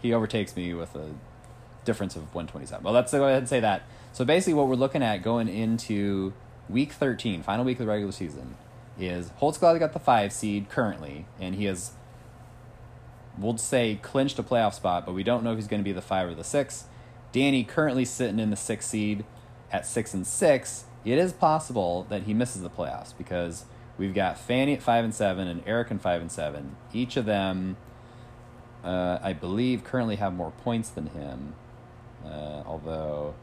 he 0.00 0.12
overtakes 0.12 0.56
me 0.56 0.74
with 0.74 0.94
a 0.96 1.10
difference 1.84 2.16
of 2.16 2.22
127. 2.34 2.84
Well, 2.84 2.94
let's 2.94 3.12
go 3.12 3.24
ahead 3.24 3.38
and 3.38 3.48
say 3.48 3.60
that. 3.60 3.82
So 4.12 4.24
basically, 4.24 4.54
what 4.54 4.68
we're 4.68 4.74
looking 4.74 5.02
at 5.02 5.22
going 5.22 5.48
into 5.48 6.32
week 6.68 6.92
13, 6.92 7.42
final 7.42 7.64
week 7.64 7.78
of 7.80 7.86
the 7.86 7.90
regular 7.90 8.12
season, 8.12 8.56
is 8.98 9.30
Holtzclaw 9.40 9.78
got 9.78 9.92
the 9.92 9.98
five 9.98 10.32
seed 10.32 10.68
currently, 10.68 11.26
and 11.40 11.54
he 11.54 11.64
has, 11.64 11.92
we'll 13.38 13.56
say, 13.56 13.98
clinched 14.02 14.38
a 14.38 14.42
playoff 14.42 14.74
spot, 14.74 15.06
but 15.06 15.14
we 15.14 15.22
don't 15.22 15.42
know 15.42 15.52
if 15.52 15.58
he's 15.58 15.66
going 15.66 15.80
to 15.80 15.84
be 15.84 15.92
the 15.92 16.02
five 16.02 16.28
or 16.28 16.34
the 16.34 16.44
six. 16.44 16.84
Danny 17.32 17.64
currently 17.64 18.04
sitting 18.04 18.38
in 18.38 18.50
the 18.50 18.56
six 18.56 18.86
seed 18.86 19.24
at 19.70 19.86
six 19.86 20.12
and 20.12 20.26
six. 20.26 20.84
It 21.04 21.18
is 21.18 21.32
possible 21.32 22.06
that 22.10 22.24
he 22.24 22.34
misses 22.34 22.62
the 22.62 22.70
playoffs 22.70 23.16
because 23.16 23.64
we've 23.98 24.14
got 24.14 24.38
Fanny 24.38 24.74
at 24.74 24.82
five 24.82 25.04
and 25.04 25.14
seven 25.14 25.48
and 25.48 25.62
Eric 25.66 25.90
and 25.90 26.00
five 26.00 26.20
and 26.20 26.30
seven. 26.30 26.76
Each 26.92 27.16
of 27.16 27.24
them, 27.24 27.76
uh, 28.84 29.18
I 29.22 29.32
believe, 29.32 29.82
currently 29.82 30.16
have 30.16 30.34
more 30.34 30.52
points 30.62 30.90
than 30.90 31.08
him. 31.08 31.54
Uh, 32.24 32.62
although, 32.66 33.34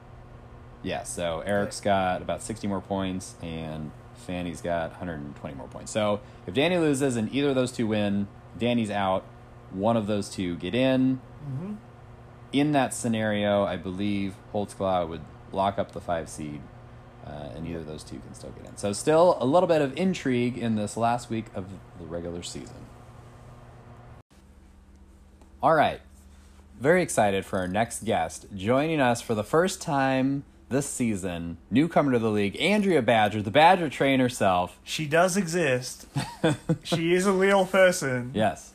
yeah, 0.84 1.04
so 1.04 1.42
Eric's 1.42 1.82
got 1.82 2.22
about 2.22 2.42
60 2.42 2.68
more 2.68 2.82
points 2.82 3.36
and 3.42 3.92
Fanny's 4.16 4.62
got 4.62 4.92
120 4.92 5.56
more 5.56 5.68
points. 5.68 5.92
So 5.92 6.22
if 6.46 6.54
Danny 6.54 6.78
loses 6.78 7.16
and 7.16 7.34
either 7.34 7.50
of 7.50 7.56
those 7.56 7.72
two 7.72 7.88
win, 7.88 8.28
Danny's 8.58 8.92
out. 8.92 9.24
One 9.72 9.96
of 9.98 10.08
those 10.08 10.30
two 10.30 10.56
get 10.58 10.74
in. 10.74 11.22
hmm 11.44 11.74
In 12.52 12.72
that 12.72 12.94
scenario, 12.94 13.64
I 13.64 13.76
believe 13.78 14.36
Holtzclaw 14.54 15.08
would 15.08 15.22
lock 15.52 15.78
up 15.78 15.92
the 15.92 16.02
five 16.02 16.30
seed, 16.30 16.62
uh, 17.26 17.50
and 17.56 17.68
either 17.68 17.80
of 17.80 17.88
those 17.88 18.04
two 18.04 18.20
can 18.20 18.34
still 18.34 18.52
get 18.52 18.66
in. 18.66 18.78
So 18.78 18.94
still 18.94 19.38
a 19.40 19.46
little 19.46 19.68
bit 19.68 19.82
of 19.82 19.96
intrigue 19.98 20.58
in 20.58 20.76
this 20.76 20.98
last 20.98 21.30
week 21.30 21.46
of 21.54 21.68
the 22.00 22.06
regular 22.06 22.42
season. 22.42 22.86
All 25.62 25.74
right. 25.76 26.02
Very 26.80 27.04
excited 27.04 27.46
for 27.46 27.60
our 27.60 27.68
next 27.68 28.06
guest. 28.06 28.46
Joining 28.56 29.02
us 29.02 29.22
for 29.22 29.36
the 29.36 29.44
first 29.44 29.82
time 29.82 30.46
this 30.70 30.88
season, 30.88 31.58
newcomer 31.70 32.14
to 32.14 32.20
the 32.20 32.30
league, 32.30 32.56
Andrea 32.62 33.02
Badger, 33.02 33.42
the 33.42 33.52
Badger 33.52 33.90
train 33.90 34.22
herself. 34.22 34.80
She 34.84 35.06
does 35.06 35.36
exist. 35.36 36.08
she 36.84 37.14
is 37.14 37.26
a 37.26 37.34
real 37.34 37.66
person. 37.66 38.32
Yes. 38.34 38.74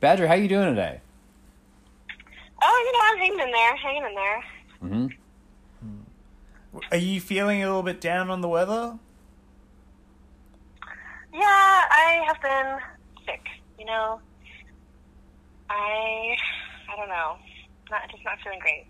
Badger, 0.00 0.26
how 0.26 0.34
you 0.34 0.48
doing 0.48 0.74
today? 0.74 1.00
Oh, 2.62 2.84
you 2.86 2.92
know, 2.92 3.00
I'm 3.04 3.18
hanging 3.18 3.46
in 3.46 3.52
there, 3.52 3.76
hanging 3.76 4.04
in 4.04 4.14
there. 4.14 4.44
Mm-hmm. 4.84 6.78
Are 6.92 6.96
you 6.96 7.20
feeling 7.20 7.62
a 7.62 7.66
little 7.66 7.82
bit 7.82 8.00
down 8.00 8.30
on 8.30 8.40
the 8.40 8.48
weather? 8.48 8.98
Yeah, 11.32 11.40
I 11.42 12.24
have 12.26 12.40
been 12.40 12.78
sick. 13.26 13.46
You 13.78 13.84
know, 13.84 14.20
I, 15.68 16.36
I 16.36 16.36
don't 16.98 17.08
know, 17.08 17.36
not 17.90 18.10
just 18.10 18.24
not 18.24 18.38
feeling 18.42 18.58
great. 18.60 18.86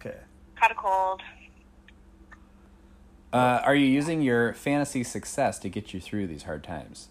Okay. 0.00 0.18
Caught 0.58 0.70
a 0.70 0.74
cold. 0.74 1.22
Uh, 3.32 3.60
are 3.64 3.74
you 3.74 3.86
using 3.86 4.20
your 4.20 4.52
fantasy 4.52 5.02
success 5.02 5.58
to 5.60 5.68
get 5.68 5.94
you 5.94 6.00
through 6.00 6.26
these 6.26 6.42
hard 6.42 6.62
times? 6.62 7.08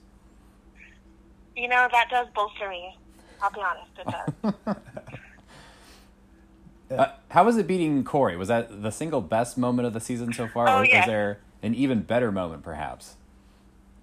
You 1.56 1.68
know, 1.68 1.88
that 1.92 2.10
does 2.10 2.28
bolster 2.36 2.70
me. 2.70 2.98
I'll 3.42 3.52
be 3.52 3.62
honest, 3.62 3.92
it 3.98 4.66
does. 4.66 4.76
Uh, 6.92 7.08
how 7.30 7.46
was 7.46 7.56
it 7.56 7.68
beating 7.68 8.04
Corey? 8.04 8.36
Was 8.36 8.50
that 8.50 8.82
the 8.82 8.92
single 8.92 9.22
best 9.22 9.58
moment 9.58 9.86
of 9.86 9.94
the 9.94 10.02
season 10.02 10.34
so 10.34 10.50
far? 10.50 10.68
Oh, 10.68 10.80
or 10.80 10.86
yeah. 10.86 11.00
is 11.00 11.06
there 11.06 11.40
an 11.64 11.74
even 11.74 12.02
better 12.02 12.34
moment, 12.34 12.64
perhaps? 12.64 13.16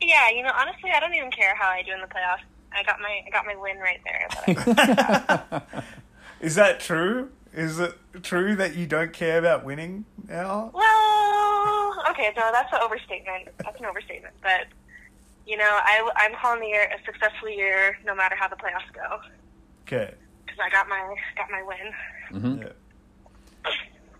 yeah, 0.01 0.31
you 0.31 0.43
know, 0.43 0.53
honestly, 0.55 0.91
I 0.91 1.01
don't 1.01 1.15
even 1.15 1.31
care 1.31 1.55
how 1.55 1.69
I 1.69 1.83
do 1.83 1.93
in 1.93 2.01
the 2.01 2.07
playoffs. 2.07 2.45
I 2.73 2.83
got 2.85 3.01
my, 3.01 3.21
I 3.27 3.31
got 3.31 3.47
my 3.47 3.57
win 3.57 3.79
right 3.79 4.01
there. 4.05 5.85
But 6.39 6.45
I, 6.45 6.47
Is 6.47 6.55
that 6.57 6.81
true? 6.81 7.31
Is 7.53 7.79
it 7.79 7.95
true 8.23 8.55
that 8.57 8.77
you 8.77 8.87
don't 8.87 9.13
care 9.13 9.39
about 9.39 9.65
winning 9.65 10.05
now? 10.29 10.71
well, 10.75 12.03
okay, 12.11 12.33
no, 12.37 12.51
that's 12.53 12.73
an 12.73 12.81
overstatement. 12.83 13.49
That's 13.59 13.79
an 13.81 13.87
overstatement. 13.87 14.35
But 14.43 14.67
you 15.47 15.57
know, 15.57 15.65
I, 15.83 16.09
I'm 16.17 16.35
calling 16.41 16.61
the 16.61 16.67
year 16.69 16.83
a 16.93 17.03
successful 17.05 17.49
year, 17.49 17.97
no 18.05 18.15
matter 18.15 18.37
how 18.39 18.49
the 18.49 18.57
playoffs 18.57 18.93
go, 18.95 19.19
Okay. 19.87 20.13
because 20.45 20.59
I 20.63 20.69
got 20.69 20.89
my, 20.89 21.15
got 21.37 21.51
my 21.51 21.63
win. 21.63 22.41
hmm 22.43 22.63
Yeah. 22.63 23.73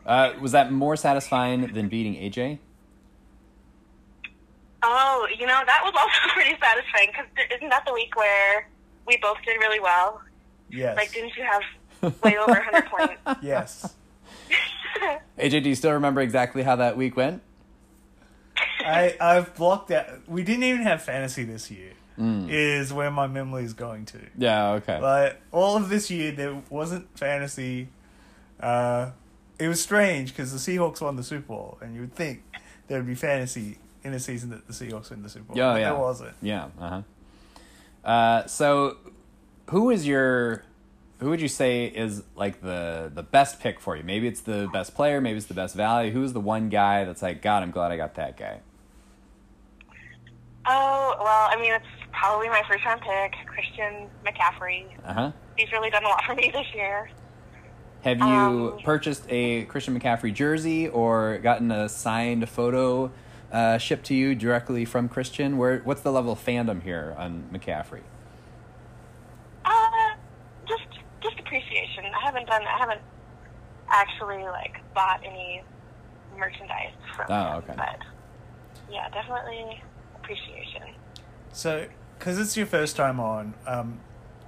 Uh, 0.07 0.33
was 0.41 0.53
that 0.53 0.73
more 0.73 0.97
satisfying 0.97 1.67
than 1.75 1.89
beating 1.91 2.15
AJ? 2.15 2.59
Oh, 4.83 5.29
you 5.39 5.47
know, 5.47 5.61
that 5.67 5.81
was 5.85 5.93
also 5.99 6.33
pretty 6.35 6.57
satisfying 6.61 7.09
because 7.11 7.27
isn't 7.57 7.69
that 7.69 7.85
the 7.87 7.93
week 7.93 8.17
where 8.17 8.67
we 9.07 9.19
both 9.19 9.37
did 9.45 9.59
really 9.59 9.81
well? 9.81 10.23
Yes. 10.71 10.97
Like, 10.97 11.13
didn't 11.13 11.37
you 11.37 11.43
have 11.45 11.63
way 12.03 12.37
over 12.37 12.53
100 12.53 12.87
points? 12.87 13.21
yes. 13.43 13.95
AJ, 15.39 15.63
do 15.63 15.69
you 15.69 15.75
still 15.75 15.93
remember 15.93 16.21
exactly 16.21 16.63
how 16.63 16.77
that 16.77 16.97
week 16.97 17.17
went? 17.17 17.43
I 18.81 19.17
I've 19.21 19.55
blocked 19.55 19.91
out. 19.91 20.29
We 20.29 20.43
didn't 20.43 20.65
even 20.65 20.83
have 20.83 21.03
fantasy 21.03 21.45
this 21.45 21.71
year. 21.71 21.93
Mm. 22.19 22.49
Is 22.51 22.93
where 22.93 23.13
my 23.13 23.29
memory 23.29 23.63
is 23.63 23.75
going 23.75 24.05
to. 24.07 24.19
Yeah, 24.37 24.73
okay. 24.73 25.01
Like 25.01 25.41
all 25.53 25.77
of 25.77 25.89
this 25.89 26.11
year, 26.11 26.33
there 26.33 26.61
wasn't 26.69 27.17
fantasy. 27.17 27.89
Uh, 28.59 29.11
it 29.59 29.69
was 29.69 29.81
strange 29.81 30.31
because 30.31 30.53
the 30.53 30.59
Seahawks 30.59 31.01
won 31.01 31.15
the 31.15 31.23
Super 31.23 31.47
Bowl, 31.47 31.79
and 31.81 31.95
you 31.95 32.01
would 32.01 32.15
think 32.15 32.43
there 32.89 32.99
would 32.99 33.07
be 33.07 33.15
fantasy 33.15 33.79
in 34.03 34.15
a 34.15 34.21
season 34.21 34.51
that 34.51 34.67
the 34.67 34.73
Seahawks 34.73 35.11
win 35.11 35.23
the 35.23 35.29
Super 35.29 35.45
Bowl. 35.45 35.57
Yeah, 35.57 35.77
yeah. 35.77 35.91
there 35.91 35.99
wasn't. 35.99 36.35
Yeah, 36.43 36.69
uh-huh. 36.81 37.03
Uh 38.05 38.47
So, 38.47 38.97
who 39.71 39.91
is 39.91 40.07
your, 40.07 40.65
who 41.19 41.31
would 41.31 41.41
you 41.41 41.49
say 41.49 41.87
is 41.87 42.23
like 42.37 42.61
the 42.63 43.11
the 43.13 43.23
best 43.23 43.61
pick 43.61 43.81
for 43.81 43.97
you? 43.97 44.03
Maybe 44.05 44.27
it's 44.29 44.41
the 44.41 44.69
best 44.73 44.95
player, 44.95 45.21
maybe 45.21 45.37
it's 45.37 45.47
the 45.47 45.55
best 45.55 45.75
value. 45.75 46.13
Who's 46.13 46.33
the 46.33 46.41
one 46.41 46.69
guy 46.69 47.05
that's 47.05 47.23
like, 47.23 47.43
God, 47.43 47.63
I'm 47.63 47.71
glad 47.71 47.91
I 47.93 47.97
got 47.97 48.15
that 48.17 48.37
guy? 48.37 48.61
oh, 50.71 51.15
well, 51.19 51.49
I 51.51 51.57
mean, 51.59 51.73
it's 51.73 51.87
probably 52.13 52.49
my 52.49 52.63
first 52.69 52.85
round 52.85 53.01
pick, 53.01 53.33
Christian 53.47 54.09
McCaffrey. 54.27 54.87
Uh 55.05 55.13
huh. 55.15 55.33
He's 55.57 55.73
really 55.73 55.89
done 55.91 56.05
a 56.05 56.09
lot 56.09 56.23
for 56.27 56.35
me 56.35 56.51
this 56.53 56.67
year. 56.75 57.11
Have 58.03 58.19
you 58.19 58.25
Um, 58.25 58.79
purchased 58.85 59.25
a 59.31 59.65
Christian 59.65 59.99
McCaffrey 59.99 60.33
jersey 60.33 60.87
or 60.87 61.39
gotten 61.39 61.71
a 61.73 61.89
signed 61.89 62.49
photo 62.49 63.11
uh, 63.51 63.79
shipped 63.79 64.05
to 64.07 64.15
you 64.15 64.35
directly 64.35 64.85
from 64.85 65.09
Christian? 65.09 65.57
Where 65.57 65.79
what's 65.81 66.03
the 66.03 66.13
level 66.13 66.33
of 66.33 66.45
fandom 66.45 66.83
here 66.83 67.15
on 67.19 67.49
McCaffrey? 67.53 68.03
Uh, 69.65 70.15
just, 70.69 70.87
just 71.23 71.39
appreciation. 71.41 72.05
I 72.05 72.25
haven't 72.27 72.38
done, 72.49 72.63
I 72.63 72.79
haven't 72.79 73.01
actually, 73.89 74.45
like, 74.45 74.81
bought 74.95 75.21
any 75.25 75.63
merchandise 76.37 76.93
from 77.17 77.27
Oh, 77.31 77.51
him, 77.51 77.57
okay. 77.59 77.75
But, 77.77 77.99
yeah, 78.91 79.09
definitely 79.11 79.83
appreciation. 80.17 80.83
So, 81.53 81.87
because 82.19 82.39
it's 82.39 82.57
your 82.57 82.67
first 82.67 82.97
time 82.97 83.21
on, 83.21 83.55
um, 83.67 84.01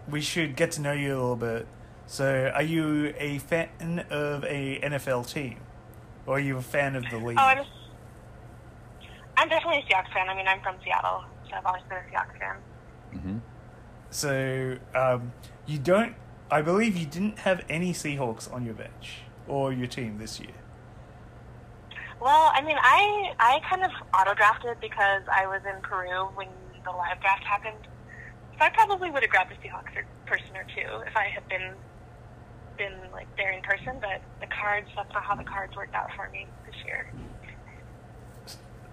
we 0.09 0.21
should 0.21 0.57
get 0.57 0.73
to 0.73 0.80
know 0.80 0.92
you 0.92 1.09
a 1.12 1.19
little 1.21 1.37
bit. 1.37 1.66
So, 2.07 2.50
are 2.54 2.62
you 2.62 3.14
a 3.19 3.38
fan 3.38 4.04
of 4.11 4.45
a 4.45 4.80
NFL 4.83 5.30
team, 5.33 5.59
or 6.26 6.37
are 6.37 6.40
you 6.40 6.57
a 6.57 6.62
fan 6.62 6.97
of 6.97 7.04
the 7.11 7.19
league? 7.19 7.38
Oh, 7.38 7.42
I'm, 7.42 7.64
I'm 9.37 9.49
definitely 9.49 9.85
a 9.88 9.92
Seahawks 9.95 10.12
fan. 10.12 10.28
I 10.28 10.35
mean, 10.35 10.49
I'm 10.49 10.61
from 10.61 10.75
Seattle, 10.85 11.25
so 11.49 11.57
I've 11.57 11.66
always 11.66 11.83
been 11.88 11.99
a 11.99 12.14
Seahawks 12.14 12.38
fan. 12.38 12.57
hmm 13.21 13.38
So, 14.11 14.76
um, 14.95 15.33
you 15.66 15.78
don't. 15.78 16.14
I 16.50 16.62
believe 16.62 16.97
you 16.97 17.07
didn't 17.07 17.38
have 17.40 17.64
any 17.69 17.92
Seahawks 17.92 18.52
on 18.52 18.64
your 18.64 18.75
bench 18.75 19.23
or 19.47 19.73
your 19.73 19.87
team 19.87 20.19
this 20.19 20.40
year. 20.40 20.50
Well, 22.21 22.50
I 22.52 22.61
mean, 22.61 22.76
I 22.78 23.33
I 23.38 23.61
kind 23.69 23.85
of 23.85 23.90
auto 24.12 24.35
drafted 24.35 24.80
because 24.80 25.23
I 25.33 25.47
was 25.47 25.62
in 25.64 25.80
Peru 25.80 26.26
when 26.35 26.49
the 26.85 26.90
live 26.90 27.21
draft 27.21 27.45
happened. 27.45 27.87
So 28.59 28.64
I 28.64 28.71
probably 28.71 29.11
would 29.11 29.23
have 29.23 29.30
grabbed 29.30 29.52
a 29.52 29.57
Seahawks 29.57 29.97
or- 29.97 30.07
person 30.26 30.54
or 30.57 30.64
two 30.75 31.07
if 31.07 31.16
I 31.16 31.28
had 31.33 31.49
been 31.49 31.73
been 32.76 32.95
like 33.12 33.28
there 33.37 33.52
in 33.52 33.62
person. 33.62 33.99
But 34.00 34.21
the 34.40 34.47
cards, 34.49 34.88
that's 34.97 35.12
not 35.12 35.23
how 35.23 35.37
the 35.37 35.45
cards 35.45 35.76
worked 35.76 35.95
out 35.95 36.11
for 36.16 36.28
me 36.30 36.47
this 36.66 36.76
year. 36.85 37.11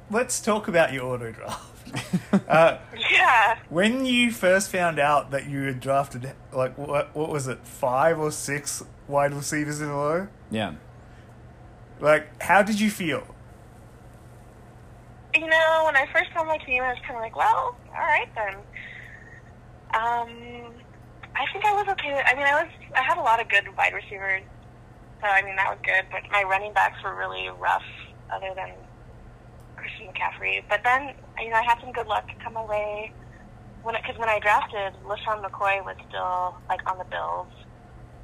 Let's 0.09 0.39
talk 0.39 0.67
about 0.67 0.93
your 0.93 1.05
auto 1.13 1.31
draft. 1.31 1.63
uh, 2.47 2.77
Yeah. 3.11 3.57
when 3.69 4.05
you 4.05 4.31
first 4.31 4.69
found 4.71 4.99
out 4.99 5.31
that 5.31 5.47
you 5.49 5.63
had 5.63 5.79
drafted, 5.79 6.31
like, 6.53 6.77
what, 6.77 7.13
what 7.15 7.29
was 7.29 7.47
it, 7.47 7.59
five 7.65 8.19
or 8.19 8.31
six 8.31 8.83
wide 9.07 9.33
receivers 9.33 9.81
in 9.81 9.89
a 9.89 9.93
row? 9.93 10.27
Yeah. 10.51 10.75
Like, 11.99 12.41
how 12.41 12.61
did 12.61 12.79
you 12.79 12.89
feel? 12.89 13.25
You 15.33 15.47
know, 15.47 15.83
when 15.85 15.95
I 15.95 16.05
first 16.13 16.31
saw 16.33 16.43
my 16.43 16.57
team, 16.57 16.83
I 16.83 16.89
was 16.89 16.97
kind 17.05 17.15
of 17.15 17.21
like, 17.21 17.35
well, 17.35 17.75
all 17.89 17.93
right 17.93 18.29
then. 18.35 18.53
Um, 19.93 20.73
I 21.35 21.45
think 21.53 21.65
I 21.65 21.73
was 21.73 21.87
okay. 21.89 22.21
I 22.25 22.33
mean, 22.35 22.45
I 22.45 22.63
was 22.63 22.71
I 22.95 23.01
had 23.03 23.17
a 23.17 23.21
lot 23.21 23.39
of 23.39 23.47
good 23.47 23.63
wide 23.77 23.93
receivers, 23.93 24.41
so 25.21 25.27
I 25.27 25.41
mean 25.43 25.55
that 25.55 25.69
was 25.69 25.77
good. 25.83 26.03
But 26.11 26.23
my 26.31 26.43
running 26.43 26.73
backs 26.73 27.01
were 27.03 27.15
really 27.15 27.47
rough, 27.59 27.83
other 28.33 28.51
than 28.55 28.71
Christian 29.87 30.07
McCaffrey. 30.11 30.63
But 30.69 30.83
then, 30.83 31.13
you 31.39 31.49
know, 31.49 31.55
I 31.55 31.63
had 31.63 31.79
some 31.79 31.91
good 31.91 32.07
luck 32.07 32.27
come 32.43 32.53
my 32.53 32.65
way. 32.65 33.11
When 33.83 33.95
because 33.95 34.17
when 34.17 34.29
I 34.29 34.39
drafted, 34.39 34.93
LeSean 35.05 35.43
McCoy 35.43 35.83
was 35.85 35.95
still 36.09 36.57
like 36.67 36.81
on 36.89 36.97
the 36.97 37.05
Bills 37.05 37.47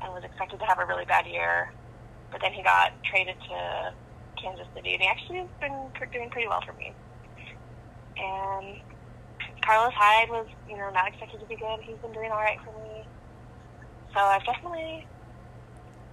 and 0.02 0.12
was 0.14 0.24
expected 0.24 0.60
to 0.60 0.66
have 0.66 0.80
a 0.80 0.86
really 0.86 1.06
bad 1.06 1.26
year, 1.26 1.72
but 2.32 2.42
then 2.42 2.52
he 2.52 2.62
got 2.62 2.92
traded 3.04 3.36
to 3.48 3.94
Kansas 4.42 4.68
City, 4.76 4.94
and 4.94 5.02
he 5.02 5.08
actually 5.08 5.38
has 5.38 5.48
been 5.62 5.72
doing 6.12 6.30
pretty 6.30 6.48
well 6.48 6.62
for 6.66 6.74
me. 6.74 6.92
And 8.18 8.82
Carlos 9.64 9.94
Hyde 9.96 10.30
was, 10.30 10.48
you 10.68 10.76
know, 10.76 10.90
not 10.90 11.08
expected 11.08 11.40
to 11.40 11.46
be 11.46 11.56
good. 11.56 11.80
He's 11.82 11.96
been 11.98 12.12
doing 12.12 12.32
all 12.32 12.42
right 12.42 12.60
for 12.60 12.72
me. 12.84 13.06
So 14.14 14.20
I've 14.20 14.44
definitely, 14.44 15.08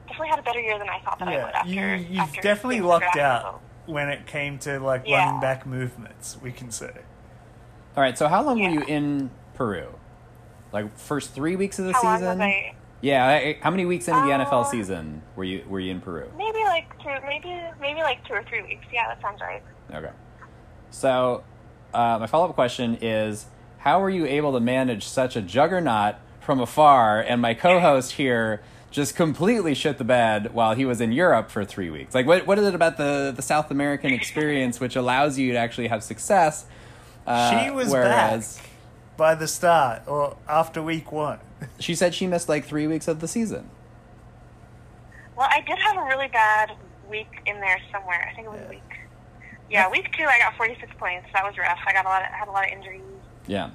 definitely 0.06 0.28
had 0.28 0.38
a 0.38 0.42
better 0.42 0.60
year 0.60 0.78
than 0.78 0.88
I 0.88 1.00
thought 1.00 1.18
that 1.18 1.26
I 1.28 1.44
would 1.44 1.54
after. 1.54 1.70
you, 1.70 2.06
you've 2.08 2.20
after 2.20 2.40
definitely 2.40 2.82
lucked 2.82 3.16
out 3.16 3.60
when 3.86 4.08
it 4.08 4.26
came 4.26 4.58
to, 4.60 4.78
like, 4.80 5.02
Yeah. 5.06 5.24
running 5.24 5.40
back 5.40 5.66
movements, 5.66 6.36
we 6.42 6.52
can 6.52 6.70
say. 6.70 6.92
All 7.96 8.02
right. 8.02 8.16
So 8.16 8.28
how 8.28 8.42
long 8.42 8.60
were 8.62 8.68
you 8.68 8.82
in 8.82 9.30
Peru? 9.54 9.88
Like 10.72 10.96
first 10.96 11.34
three 11.34 11.56
weeks 11.56 11.78
of 11.80 11.86
the 11.86 11.92
How 11.92 12.02
long 12.04 12.16
season? 12.18 12.38
was 12.38 12.46
I? 12.46 12.74
Yeah. 13.00 13.26
I- 13.26 13.58
How 13.60 13.70
many 13.70 13.84
weeks 13.84 14.06
into 14.06 14.20
the 14.20 14.32
Uh, 14.32 14.38
NFL 14.44 14.64
season 14.66 15.22
were 15.34 15.42
you 15.42 15.64
were 15.68 15.80
you 15.80 15.90
in 15.90 16.00
Peru? 16.00 16.30
Maybe 16.38 16.58
like 16.64 16.86
two, 17.02 17.10
maybe 17.26 17.60
maybe 17.80 18.00
like 18.02 18.24
two 18.28 18.34
or 18.34 18.44
three 18.44 18.62
weeks. 18.62 18.86
Yeah, 18.92 19.08
that 19.08 19.20
sounds 19.20 19.40
right. 19.40 19.62
Okay. 19.92 20.10
So, 20.90 21.42
uh, 21.92 22.18
my 22.20 22.26
follow 22.28 22.48
up 22.48 22.54
question 22.54 22.96
is 23.00 23.46
How 23.78 23.98
were 24.00 24.10
you 24.10 24.26
able 24.26 24.52
to 24.52 24.60
manage 24.60 25.06
such 25.08 25.34
a 25.34 25.42
juggernaut 25.42 26.16
from 26.38 26.60
afar 26.60 27.20
and 27.20 27.40
my 27.42 27.54
co 27.54 27.80
host 27.80 28.12
here 28.12 28.62
just 28.90 29.14
completely 29.14 29.74
shit 29.74 29.98
the 29.98 30.04
bed 30.04 30.52
while 30.52 30.74
he 30.74 30.84
was 30.84 31.00
in 31.00 31.12
Europe 31.12 31.50
for 31.50 31.64
three 31.64 31.90
weeks? 31.90 32.14
Like, 32.14 32.26
what, 32.26 32.46
what 32.46 32.58
is 32.58 32.66
it 32.66 32.74
about 32.74 32.96
the, 32.96 33.32
the 33.34 33.42
South 33.42 33.70
American 33.70 34.12
experience 34.12 34.80
which 34.80 34.96
allows 34.96 35.38
you 35.38 35.52
to 35.52 35.58
actually 35.58 35.88
have 35.88 36.02
success? 36.02 36.66
Uh, 37.26 37.64
she 37.64 37.70
was 37.70 37.90
whereas 37.90 38.56
back 38.56 38.66
by 39.16 39.34
the 39.34 39.46
start 39.46 40.02
or 40.06 40.36
after 40.48 40.82
week 40.82 41.12
one. 41.12 41.38
she 41.78 41.94
said 41.94 42.14
she 42.14 42.26
missed 42.26 42.48
like 42.48 42.64
three 42.64 42.86
weeks 42.86 43.06
of 43.06 43.20
the 43.20 43.28
season. 43.28 43.70
Well, 45.36 45.48
I 45.50 45.60
did 45.60 45.78
have 45.78 45.96
a 45.96 46.04
really 46.04 46.28
bad 46.28 46.72
week 47.08 47.40
in 47.46 47.60
there 47.60 47.78
somewhere. 47.92 48.28
I 48.30 48.34
think 48.34 48.46
it 48.46 48.50
was 48.50 48.60
Yeah. 48.62 48.68
week. 48.70 48.82
Yeah, 49.70 49.88
week 49.90 50.10
two 50.16 50.24
I 50.24 50.38
got 50.38 50.56
46 50.56 50.90
points. 50.98 51.28
That 51.32 51.44
was 51.44 51.56
rough. 51.56 51.78
I 51.86 51.92
got 51.92 52.04
a 52.04 52.08
lot. 52.08 52.22
Of, 52.22 52.28
had 52.28 52.48
a 52.48 52.50
lot 52.50 52.64
of 52.66 52.72
injuries. 52.72 53.02
Yeah. 53.46 53.70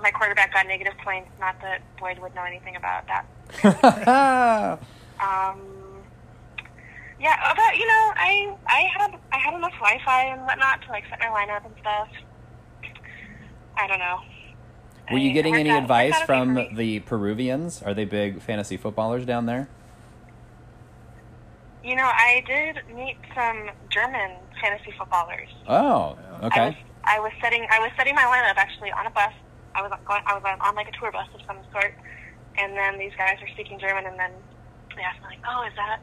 My 0.00 0.10
quarterback 0.10 0.52
got 0.52 0.66
negative 0.66 0.94
points. 1.02 1.30
Not 1.40 1.60
that 1.62 1.80
Boyd 1.98 2.18
would 2.18 2.34
know 2.34 2.42
anything 2.42 2.76
about 2.76 3.06
that. 3.06 3.24
Um, 5.22 5.60
yeah, 7.20 7.54
but 7.54 7.78
you 7.78 7.86
know, 7.86 8.12
I 8.16 8.56
I 8.66 8.88
had 8.98 9.14
I 9.32 9.38
had 9.38 9.54
enough 9.54 9.72
Wi-Fi 9.74 10.24
and 10.24 10.42
whatnot 10.42 10.82
to 10.82 10.88
like 10.90 11.04
set 11.08 11.20
my 11.20 11.26
lineup 11.26 11.64
and 11.64 11.74
stuff. 11.80 12.08
I 13.76 13.86
don't 13.86 14.00
know. 14.00 14.18
Were 15.12 15.18
you 15.18 15.32
getting 15.32 15.54
any 15.54 15.70
out- 15.70 15.82
advice 15.82 16.12
worked 16.12 16.30
out 16.30 16.48
okay 16.48 16.66
from 16.68 16.76
the 16.76 16.98
Peruvians? 17.00 17.82
Are 17.82 17.94
they 17.94 18.04
big 18.04 18.42
fantasy 18.42 18.76
footballers 18.76 19.24
down 19.24 19.46
there? 19.46 19.68
You 21.84 21.94
know, 21.96 22.10
I 22.12 22.42
did 22.46 22.78
meet 22.94 23.16
some 23.34 23.70
German 23.90 24.32
fantasy 24.60 24.92
footballers. 24.98 25.48
Oh, 25.68 26.16
I 26.40 26.46
okay. 26.46 26.66
was 26.66 26.74
I 27.04 27.20
was 27.20 27.32
setting 27.40 27.64
I 27.70 27.78
was 27.78 27.90
setting 27.96 28.16
my 28.16 28.24
lineup 28.24 28.56
actually 28.56 28.90
on 28.90 29.06
a 29.06 29.10
bus. 29.10 29.32
I 29.76 29.82
was 29.82 29.92
going 30.04 30.22
I 30.26 30.34
was 30.34 30.42
on, 30.44 30.60
on 30.60 30.74
like 30.74 30.88
a 30.88 30.92
tour 30.98 31.12
bus 31.12 31.28
of 31.34 31.40
some 31.46 31.58
sort, 31.70 31.94
and 32.58 32.76
then 32.76 32.98
these 32.98 33.12
guys 33.16 33.38
are 33.42 33.48
speaking 33.48 33.78
German, 33.78 34.06
and 34.06 34.18
then 34.18 34.30
they 34.96 35.02
asked 35.02 35.20
me 35.20 35.26
like, 35.26 35.40
"Oh, 35.48 35.64
is 35.66 35.74
that? 35.76 36.00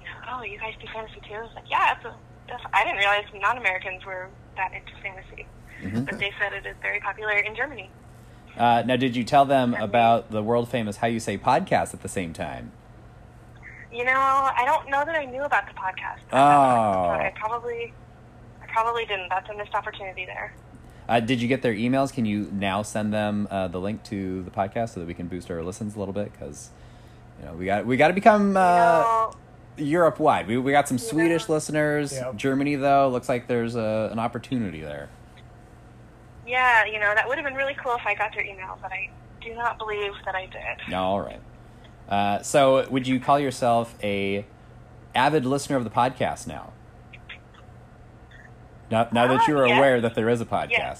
You 0.00 0.06
know, 0.06 0.38
oh, 0.38 0.42
you 0.42 0.58
guys 0.58 0.74
do 0.80 0.86
fantasy 0.92 1.20
too?" 1.28 1.34
I 1.34 1.42
was 1.42 1.54
like, 1.54 1.70
"Yeah, 1.70 1.94
it's 1.96 2.04
a, 2.04 2.14
that's, 2.48 2.62
I 2.72 2.84
didn't 2.84 2.98
realize 2.98 3.24
non-Americans 3.34 4.04
were 4.04 4.28
that 4.56 4.72
into 4.72 4.92
fantasy, 5.02 5.46
Mhm. 5.82 6.04
but 6.06 6.18
they 6.18 6.32
said 6.40 6.52
it 6.52 6.66
is 6.66 6.76
very 6.82 7.00
popular 7.00 7.32
in 7.32 7.54
Germany." 7.54 7.90
Uh, 8.56 8.82
now, 8.84 8.96
did 8.96 9.16
you 9.16 9.24
tell 9.24 9.44
them 9.46 9.72
about 9.74 10.30
the 10.30 10.42
world 10.42 10.68
famous 10.68 10.98
How 10.98 11.06
You 11.06 11.20
Say 11.20 11.38
podcast 11.38 11.94
at 11.94 12.02
the 12.02 12.08
same 12.08 12.32
time? 12.34 12.72
You 13.90 14.04
know, 14.04 14.12
I 14.12 14.64
don't 14.66 14.88
know 14.90 15.04
that 15.04 15.14
I 15.14 15.24
knew 15.26 15.42
about 15.42 15.66
the 15.66 15.72
podcast. 15.74 16.20
Oh. 16.32 16.36
I 16.38 17.32
probably 17.36 17.92
I 18.62 18.66
probably 18.72 19.04
didn't. 19.06 19.28
That's 19.28 19.48
a 19.50 19.54
missed 19.54 19.74
opportunity 19.74 20.24
there. 20.26 20.54
Uh, 21.08 21.20
did 21.20 21.42
you 21.42 21.48
get 21.48 21.62
their 21.62 21.74
emails? 21.74 22.12
Can 22.12 22.24
you 22.24 22.48
now 22.52 22.82
send 22.82 23.12
them 23.12 23.48
uh, 23.50 23.68
the 23.68 23.78
link 23.80 24.02
to 24.04 24.42
the 24.42 24.50
podcast 24.50 24.90
so 24.90 25.00
that 25.00 25.06
we 25.06 25.14
can 25.14 25.26
boost 25.26 25.50
our 25.50 25.62
listens 25.62 25.96
a 25.96 25.98
little 25.98 26.14
bit? 26.14 26.32
Because 26.32 26.70
you 27.40 27.46
know 27.46 27.54
we 27.54 27.64
got 27.66 27.84
we 27.86 27.96
got 27.96 28.08
to 28.08 28.14
become 28.14 28.56
uh, 28.56 28.60
you 28.60 29.02
know, 29.02 29.32
Europe 29.78 30.18
wide. 30.20 30.46
We 30.46 30.58
we 30.58 30.72
got 30.72 30.88
some 30.88 30.98
Yeah. 30.98 31.04
Swedish 31.04 31.48
listeners. 31.48 32.12
Yep. 32.12 32.36
Germany 32.36 32.76
though 32.76 33.08
looks 33.08 33.28
like 33.28 33.48
there's 33.48 33.74
a, 33.74 34.08
an 34.12 34.18
opportunity 34.18 34.80
there. 34.80 35.08
Yeah, 36.46 36.84
you 36.84 36.98
know, 36.98 37.14
that 37.14 37.26
would 37.28 37.38
have 37.38 37.44
been 37.44 37.54
really 37.54 37.74
cool 37.74 37.94
if 37.94 38.04
I 38.04 38.14
got 38.14 38.32
their 38.34 38.44
email, 38.44 38.78
but 38.82 38.92
I 38.92 39.10
do 39.40 39.54
not 39.54 39.78
believe 39.78 40.12
that 40.24 40.34
I 40.34 40.46
did. 40.46 40.88
No, 40.88 41.02
all 41.02 41.20
right. 41.20 41.40
Uh, 42.08 42.42
so, 42.42 42.88
would 42.90 43.06
you 43.06 43.20
call 43.20 43.38
yourself 43.38 43.94
a 44.02 44.44
avid 45.14 45.46
listener 45.46 45.76
of 45.76 45.84
the 45.84 45.90
podcast 45.90 46.46
now? 46.46 46.72
Now, 48.92 49.08
now 49.10 49.26
that 49.26 49.40
Uh, 49.40 49.44
you 49.48 49.58
are 49.58 49.66
yeah. 49.66 49.78
aware 49.78 50.00
that 50.02 50.14
there 50.14 50.28
is 50.28 50.42
a 50.42 50.44
podcast. 50.44 50.70
Yeah. 50.70 50.94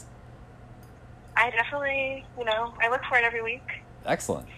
I 1.37 1.51
definitely, 1.51 2.25
you 2.39 2.45
know, 2.45 2.73
I 2.81 2.89
look 2.89 3.03
for 3.05 3.19
it 3.19 3.25
every 3.25 3.43
week. 3.43 3.83
Excellent. 4.07 4.49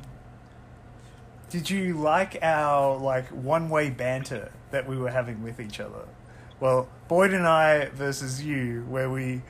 Did 1.51 1.68
you 1.68 1.94
like 1.94 2.38
our 2.42 2.97
like 2.97 3.27
one-way 3.29 3.90
banter 3.90 4.53
that 4.70 4.87
we 4.87 4.97
were 4.97 5.11
having 5.11 5.42
with 5.42 5.59
each 5.61 5.81
other? 5.81 6.07
Well, 6.61 6.88
Boyd 7.09 7.33
and 7.35 7.47
I 7.47 7.87
versus 7.87 8.44
you, 8.44 8.85
where 8.88 9.11
we 9.11 9.42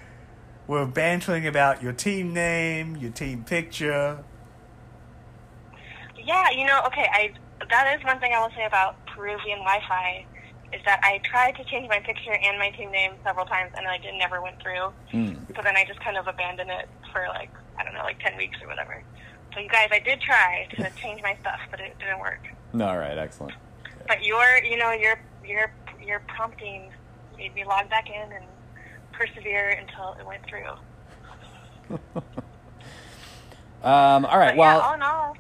were 0.67 0.87
bantering 0.87 1.47
about 1.47 1.83
your 1.83 1.93
team 1.93 2.33
name, 2.33 2.97
your 2.97 3.11
team 3.11 3.45
picture. 3.45 4.25
Yeah, 6.17 6.51
you 6.51 6.65
know, 6.67 6.81
okay, 6.87 7.07
I 7.13 7.33
that 7.71 7.99
is 7.99 8.05
one 8.05 8.19
thing 8.19 8.33
I 8.33 8.41
will 8.41 8.55
say 8.57 8.65
about 8.65 8.97
Peruvian 9.07 9.59
Wi-Fi 9.59 10.27
is 10.75 10.81
that 10.85 11.01
I 11.03 11.21
tried 11.25 11.57
to 11.57 11.65
change 11.65 11.89
my 11.89 12.01
picture 12.01 12.33
and 12.33 12.59
my 12.59 12.71
team 12.71 12.91
name 12.91 13.13
several 13.23 13.47
times, 13.47 13.73
and 13.77 13.87
I 13.87 13.99
did 13.99 14.15
never 14.15 14.43
went 14.43 14.61
through. 14.61 14.93
Hmm. 15.11 15.35
So 15.55 15.63
then 15.63 15.77
I 15.77 15.85
just 15.87 16.01
kind 16.01 16.17
of 16.17 16.27
abandoned 16.27 16.71
it 16.71 16.89
for 17.13 17.27
like 17.29 17.51
I 17.79 17.85
don't 17.85 17.95
know, 17.95 18.03
like 18.03 18.19
ten 18.21 18.37
weeks 18.37 18.59
or 18.63 18.69
whatever. 18.69 19.03
So 19.55 19.61
you 19.61 19.69
guys, 19.69 19.89
I 19.93 20.01
did 20.01 20.21
try 20.21 20.67
to 20.77 20.91
change 21.01 21.23
my 21.23 21.37
stuff, 21.41 21.61
but 21.71 21.81
it 21.81 21.97
didn't 21.99 22.21
work. 22.21 22.41
All 22.75 22.99
right, 22.99 23.17
excellent. 23.17 23.55
But 24.09 24.25
your, 24.25 24.59
you 24.65 24.77
know, 24.77 24.93
your 24.93 25.19
your 25.47 25.73
your 26.05 26.21
prompting 26.27 26.91
made 27.37 27.55
me 27.55 27.65
log 27.65 27.89
back 27.89 28.09
in 28.11 28.33
and 28.33 28.45
persevere 29.13 29.71
until 29.71 30.17
it 30.19 30.27
went 30.27 30.43
through. 30.47 31.99
Um, 33.85 34.25
all 34.25 34.39
right, 34.39 34.53
But 34.53 34.57
well, 34.57 34.79
yeah, 34.79 34.87
all 34.87 34.95
in 34.95 35.03
all, 35.03 35.37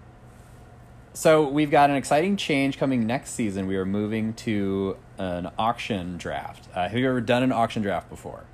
so 1.14 1.48
we've 1.48 1.70
got 1.70 1.90
an 1.90 1.96
exciting 1.96 2.36
change 2.36 2.76
coming 2.76 3.06
next 3.06 3.30
season. 3.30 3.68
We 3.68 3.76
are 3.76 3.86
moving 3.86 4.34
to 4.34 4.96
an 5.16 5.48
auction 5.56 6.16
draft. 6.16 6.68
Uh, 6.74 6.88
have 6.88 6.98
you 6.98 7.08
ever 7.08 7.20
done 7.20 7.44
an 7.44 7.52
auction 7.52 7.82
draft 7.82 8.10
before? 8.10 8.44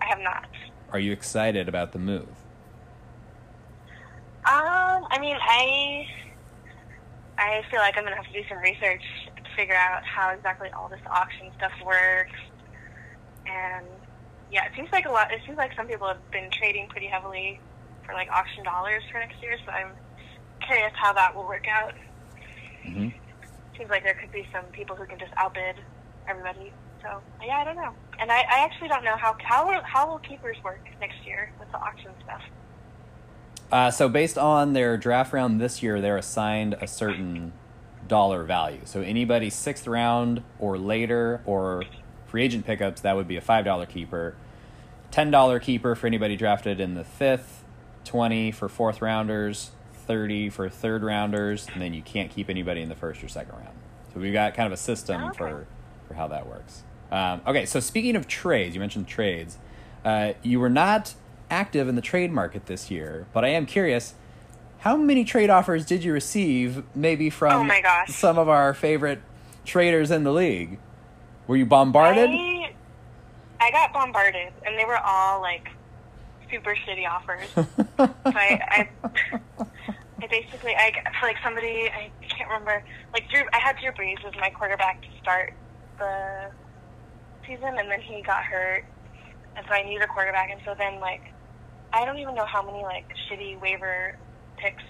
I 0.00 0.06
have 0.06 0.20
not. 0.20 0.48
Are 0.92 0.98
you 0.98 1.12
excited 1.12 1.68
about 1.68 1.92
the 1.92 1.98
move? 1.98 2.28
Um, 4.46 5.06
I 5.10 5.18
mean, 5.20 5.36
I 5.38 6.06
I 7.36 7.62
feel 7.70 7.80
like 7.80 7.98
I'm 7.98 8.04
gonna 8.04 8.16
have 8.16 8.26
to 8.26 8.32
do 8.32 8.42
some 8.48 8.58
research 8.58 9.02
to 9.36 9.50
figure 9.54 9.76
out 9.76 10.02
how 10.02 10.30
exactly 10.30 10.70
all 10.70 10.88
this 10.88 11.00
auction 11.10 11.50
stuff 11.58 11.72
works. 11.84 12.38
And 13.46 13.86
yeah, 14.50 14.64
it 14.64 14.72
seems 14.74 14.90
like 14.90 15.06
a 15.06 15.12
lot. 15.12 15.32
It 15.32 15.40
seems 15.44 15.58
like 15.58 15.72
some 15.76 15.86
people 15.86 16.08
have 16.08 16.30
been 16.30 16.50
trading 16.50 16.88
pretty 16.88 17.06
heavily 17.06 17.60
for 18.06 18.14
like 18.14 18.30
auction 18.30 18.64
dollars 18.64 19.02
for 19.12 19.18
next 19.18 19.40
year. 19.42 19.58
So 19.66 19.70
I'm 19.70 19.92
curious 20.60 20.92
how 20.94 21.12
that 21.12 21.34
will 21.34 21.46
work 21.46 21.66
out. 21.68 21.94
hmm 22.84 23.08
Seems 23.76 23.90
like 23.90 24.04
there 24.04 24.14
could 24.14 24.32
be 24.32 24.46
some 24.52 24.64
people 24.66 24.94
who 24.94 25.06
can 25.06 25.18
just 25.18 25.32
outbid 25.36 25.76
everybody. 26.28 26.72
So 27.02 27.20
yeah, 27.44 27.58
I 27.58 27.64
don't 27.64 27.76
know. 27.76 27.94
And 28.18 28.30
I, 28.30 28.40
I 28.40 28.64
actually 28.64 28.88
don't 28.88 29.04
know 29.04 29.16
how 29.16 29.36
how 29.42 29.66
will, 29.66 29.82
how 29.82 30.10
will 30.10 30.18
keepers 30.18 30.56
work 30.62 30.84
next 31.00 31.16
year 31.24 31.52
with 31.58 31.70
the 31.72 31.78
auction 31.78 32.10
stuff. 32.22 32.42
Uh, 33.72 33.90
so 33.90 34.08
based 34.08 34.36
on 34.36 34.72
their 34.72 34.96
draft 34.96 35.32
round 35.32 35.60
this 35.60 35.82
year, 35.82 36.00
they're 36.00 36.18
assigned 36.18 36.74
a 36.80 36.86
certain 36.86 37.52
dollar 38.08 38.42
value. 38.42 38.80
So 38.84 39.00
anybody 39.00 39.48
sixth 39.48 39.86
round 39.86 40.42
or 40.58 40.76
later 40.76 41.40
or 41.46 41.84
free 42.26 42.42
agent 42.42 42.66
pickups, 42.66 43.00
that 43.02 43.16
would 43.16 43.28
be 43.28 43.36
a 43.36 43.40
five 43.40 43.64
dollar 43.64 43.86
keeper. 43.86 44.34
Ten 45.10 45.30
dollar 45.30 45.58
keeper 45.58 45.94
for 45.94 46.06
anybody 46.06 46.36
drafted 46.36 46.80
in 46.80 46.94
the 46.94 47.04
fifth, 47.04 47.64
twenty 48.04 48.52
for 48.52 48.68
fourth 48.68 49.00
rounders, 49.00 49.70
thirty 50.10 50.50
for 50.50 50.68
third 50.68 51.04
rounders, 51.04 51.68
and 51.72 51.80
then 51.80 51.94
you 51.94 52.02
can't 52.02 52.32
keep 52.32 52.50
anybody 52.50 52.82
in 52.82 52.88
the 52.88 52.96
first 52.96 53.22
or 53.22 53.28
second 53.28 53.52
round. 53.54 53.76
So 54.12 54.18
we've 54.18 54.32
got 54.32 54.54
kind 54.54 54.66
of 54.66 54.72
a 54.72 54.76
system 54.76 55.22
Okay. 55.22 55.38
for 55.38 55.66
for 56.08 56.14
how 56.14 56.26
that 56.28 56.48
works. 56.48 56.82
Um, 57.12 57.40
okay, 57.46 57.64
so 57.64 57.78
speaking 57.78 58.16
of 58.16 58.26
trades, 58.26 58.74
you 58.74 58.80
mentioned 58.80 59.06
trades. 59.06 59.56
Uh, 60.04 60.32
you 60.42 60.58
were 60.58 60.68
not 60.68 61.14
active 61.48 61.86
in 61.88 61.94
the 61.94 62.02
trade 62.02 62.32
market 62.32 62.66
this 62.66 62.90
year, 62.90 63.26
but 63.32 63.44
I 63.44 63.48
am 63.48 63.66
curious. 63.66 64.14
How 64.78 64.96
many 64.96 65.24
trade 65.24 65.48
offers 65.50 65.84
did 65.86 66.02
you 66.02 66.12
receive, 66.12 66.82
maybe 66.94 67.30
from 67.30 67.52
Oh 67.52 67.64
my 67.64 67.80
gosh. 67.82 68.08
some 68.14 68.36
of 68.38 68.48
our 68.48 68.72
favorite 68.74 69.20
traders 69.64 70.10
in 70.10 70.24
the 70.24 70.32
league? 70.32 70.78
Were 71.46 71.56
you 71.56 71.66
bombarded? 71.66 72.30
I, 72.30 72.72
I 73.60 73.70
got 73.70 73.92
bombarded, 73.92 74.52
and 74.66 74.76
they 74.78 74.84
were 74.84 74.98
all 74.98 75.40
like 75.40 75.68
super 76.50 76.74
shitty 76.74 77.08
offers. 77.08 77.46
so 77.54 78.08
I, 78.24 78.88
I, 79.04 79.68
I 80.22 80.26
basically, 80.26 80.74
I 80.76 80.92
like 81.22 81.36
somebody, 81.42 81.88
I 81.90 82.10
can't 82.28 82.48
remember, 82.48 82.82
like 83.12 83.28
Drew. 83.30 83.42
I 83.52 83.58
had 83.58 83.76
Drew 83.76 83.90
Brees 83.92 84.24
as 84.26 84.34
my 84.40 84.50
quarterback 84.50 85.00
to 85.02 85.08
start 85.22 85.52
the 85.98 86.50
season, 87.46 87.78
and 87.78 87.90
then 87.90 88.00
he 88.00 88.22
got 88.22 88.44
hurt, 88.44 88.84
and 89.56 89.64
so 89.66 89.72
I 89.74 89.82
needed 89.82 90.02
a 90.02 90.06
quarterback, 90.06 90.50
and 90.50 90.60
so 90.64 90.74
then 90.78 91.00
like, 91.00 91.22
I 91.92 92.04
don't 92.04 92.18
even 92.18 92.34
know 92.34 92.46
how 92.46 92.62
many 92.64 92.82
like 92.82 93.06
shitty 93.28 93.60
waiver 93.60 94.16
picks 94.58 94.82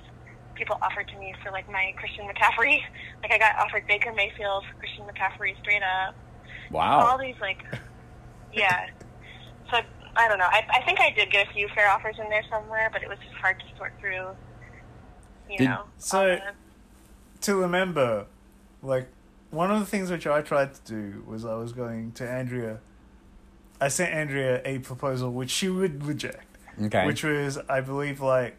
people 0.57 0.77
offered 0.83 1.09
to 1.09 1.17
me 1.19 1.33
for 1.43 1.51
like 1.53 1.71
my 1.71 1.95
Christian 1.97 2.27
McCaffrey. 2.27 2.79
Like 3.23 3.33
I 3.33 3.39
got 3.39 3.57
offered 3.57 3.87
Baker 3.87 4.13
Mayfield, 4.15 4.65
Christian 4.79 5.05
McCaffrey 5.05 5.59
straight 5.61 5.83
up 5.83 6.15
Wow. 6.71 7.01
all 7.07 7.19
these 7.19 7.35
like 7.41 7.59
yeah 8.53 8.87
so 9.71 9.79
i 10.17 10.27
don't 10.29 10.39
know 10.39 10.47
I, 10.51 10.63
I 10.73 10.83
think 10.87 11.01
i 11.01 11.11
did 11.11 11.31
get 11.33 11.49
a 11.49 11.53
few 11.53 11.69
fair 11.75 11.89
offers 11.91 12.17
in 12.19 12.29
there 12.31 12.45
somewhere 12.49 12.89
but 12.93 13.03
it 13.03 13.09
was 13.09 13.19
just 13.19 13.35
hard 13.35 13.59
to 13.61 13.65
sort 13.77 13.93
through 14.01 14.29
you 15.51 15.59
Did- 15.59 15.69
know 15.69 15.85
so- 15.99 16.27
the- 16.37 16.43
to 17.43 17.57
remember, 17.57 18.27
like 18.83 19.09
one 19.51 19.71
of 19.71 19.81
the 19.81 19.87
things 19.87 20.11
which 20.11 20.27
I 20.27 20.43
tried 20.43 20.75
to 20.75 20.81
do 20.85 21.25
was 21.27 21.45
I 21.45 21.55
was 21.55 21.73
going 21.73 22.13
to 22.13 22.29
Andrea. 22.29 22.79
I 23.81 23.89
sent 23.89 24.13
Andrea 24.13 24.61
a 24.65 24.79
proposal 24.81 25.33
which 25.33 25.51
she 25.51 25.69
would 25.71 26.05
reject, 26.05 26.59
Okay. 26.83 27.07
which 27.07 27.25
was 27.25 27.59
I 27.69 27.81
believe 27.81 28.21
like 28.21 28.57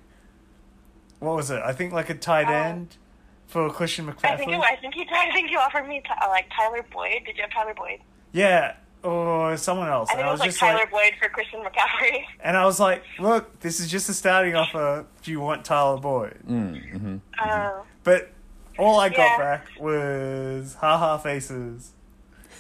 what 1.20 1.36
was 1.36 1.52
it? 1.52 1.62
I 1.64 1.74
think 1.74 1.94
like 1.94 2.10
a 2.10 2.16
tight 2.16 2.48
Oh. 2.50 2.54
end 2.54 2.98
for 3.46 3.70
Christian 3.70 4.08
McCaffrey. 4.08 4.26
i 4.32 4.38
think 4.38 4.50
McCaffrey. 4.50 4.54
you, 4.56 4.62
i 4.64 4.76
think 4.78 4.96
you 4.96 5.06
i 5.12 5.32
think 5.34 5.52
you 5.52 5.60
offered 5.60 5.86
me 5.88 6.02
uh, 6.10 6.28
like 6.30 6.46
tyler 6.56 6.84
boyd 6.92 7.24
did 7.26 7.36
you 7.36 7.42
have 7.44 7.52
tyler 7.52 7.74
boyd 7.76 8.00
Yeah, 8.32 8.76
or 9.04 9.58
someone 9.58 9.88
else. 9.90 10.10
i 10.10 10.14
think 10.16 10.20
and 10.20 10.28
it 10.28 10.30
I 10.30 10.32
was 10.32 10.40
was 10.40 10.40
like 10.42 10.50
just 10.50 10.60
tyler 10.60 10.78
like, 10.80 10.92
boyd 10.92 11.14
for 11.22 11.30
christian 11.30 11.62
mccaffrey 11.62 12.24
and 12.44 12.56
I 12.58 12.66
was 12.66 12.80
like, 12.80 13.04
look, 13.20 13.60
this 13.62 13.80
is 13.80 13.90
just 13.90 14.10
a 14.10 14.14
starting 14.14 14.56
offer. 14.56 15.06
Do 15.24 15.32
you 15.32 15.40
want 15.40 15.64
Tyler 15.66 15.98
Boyd? 16.00 16.38
Mm, 16.48 16.90
hmm 17.00 17.18
uh, 17.42 17.72
But 18.04 18.30
all 18.78 19.00
I 19.00 19.10
got 19.10 19.18
Yeah. 19.18 19.38
back 19.38 19.68
was 19.80 20.76
ha 20.80 20.98
ha 20.98 21.18
faces. 21.18 21.92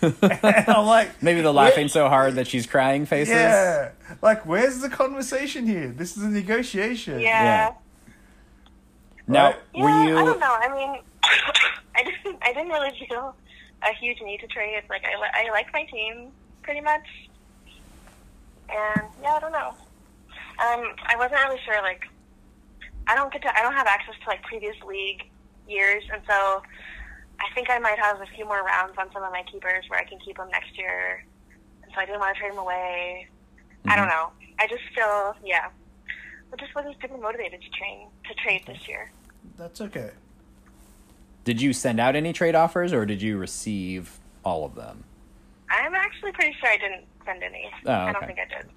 and 0.02 0.16
I'm 0.68 0.86
like, 0.86 1.22
Maybe 1.22 1.42
the 1.42 1.54
laughing 1.54 1.88
so 1.88 2.08
hard 2.10 2.36
that 2.36 2.48
she's 2.48 2.66
crying 2.68 3.06
faces. 3.06 3.36
Yeah. 3.36 3.92
Like, 4.22 4.46
where's 4.46 4.80
the 4.80 4.90
conversation 4.90 5.66
here? 5.68 5.90
This 5.90 6.18
is 6.18 6.24
a 6.24 6.30
negotiation. 6.30 7.20
yeah 7.22 7.74
Now, 9.28 9.46
Right. 9.48 9.56
yeah, 9.74 9.84
were 9.84 9.90
I 9.90 10.04
you? 10.08 10.16
don't 10.16 10.40
know. 10.40 10.58
I 10.60 10.68
mean, 10.76 11.02
I 11.96 12.04
didn't. 12.04 12.38
I 12.42 12.54
didn't 12.54 12.70
really 12.70 12.92
feel 13.08 13.36
a 13.84 13.94
huge 14.00 14.18
need 14.22 14.40
to 14.40 14.48
trade. 14.48 14.76
It's 14.78 14.90
Like 14.90 15.04
I, 15.06 15.20
li- 15.20 15.36
I 15.48 15.52
like 15.52 15.68
my 15.74 15.84
team 15.86 16.32
pretty 16.64 16.82
much, 16.82 17.06
and 18.70 19.08
yeah, 19.22 19.36
I 19.36 19.40
don't 19.40 19.52
know. 19.52 19.74
Um, 20.62 20.94
I 21.08 21.16
wasn't 21.18 21.42
really 21.44 21.60
sure. 21.66 21.82
Like, 21.82 22.02
I 23.08 23.16
don't 23.16 23.32
get 23.34 23.42
to. 23.44 23.58
I 23.58 23.62
don't 23.62 23.74
have 23.74 23.88
access 23.88 24.16
to 24.24 24.30
like 24.30 24.42
previous 24.44 24.76
league 24.88 25.24
years, 25.68 26.04
and 26.14 26.22
so 26.28 26.62
I 27.40 27.48
think 27.56 27.70
I 27.70 27.80
might 27.80 27.98
have 28.00 28.22
a 28.22 28.28
few 28.36 28.46
more 28.46 28.64
rounds 28.64 28.94
on 28.98 29.12
some 29.14 29.24
of 29.24 29.32
my 29.32 29.44
keepers 29.52 29.86
where 29.90 30.00
I 30.00 30.04
can 30.06 30.20
keep 30.24 30.38
them 30.38 30.50
next 30.52 30.78
year. 30.78 31.24
And 31.84 31.92
so 31.94 32.02
I 32.02 32.06
didn't 32.06 32.20
want 32.20 32.36
to 32.36 32.40
trade 32.40 32.52
them 32.52 32.60
away. 32.60 33.28
I 33.88 33.96
don't 33.96 34.06
Mhm. 34.08 34.12
know. 34.14 34.32
I 34.60 34.68
just 34.68 34.84
feel 34.94 35.36
yeah. 35.44 35.70
I 36.54 36.58
just 36.58 36.76
wasn't 36.76 36.96
super 37.02 37.18
motivated 37.18 37.62
to 37.62 37.70
train 37.72 38.10
to 38.28 38.34
trade 38.36 38.64
this 38.68 38.88
year. 38.88 39.10
That's 39.58 39.82
okay. 39.82 40.12
Did 41.44 41.62
you 41.62 41.74
send 41.74 42.00
out 42.00 42.16
any 42.16 42.34
trade 42.34 42.56
offers, 42.56 42.94
or 42.94 43.06
did 43.06 43.22
you 43.22 43.38
receive 43.38 44.20
all 44.44 44.64
of 44.66 44.76
them? 44.76 45.04
I'm 45.70 45.96
actually 45.96 46.32
pretty 46.34 46.56
sure 46.60 46.70
I 46.70 46.78
didn't 46.78 47.06
send 47.26 47.44
any. 47.44 47.70
Oh, 47.86 47.92
I 47.92 48.12
don't 48.12 48.26
think 48.26 48.40
I 48.40 48.46
did. 48.46 48.70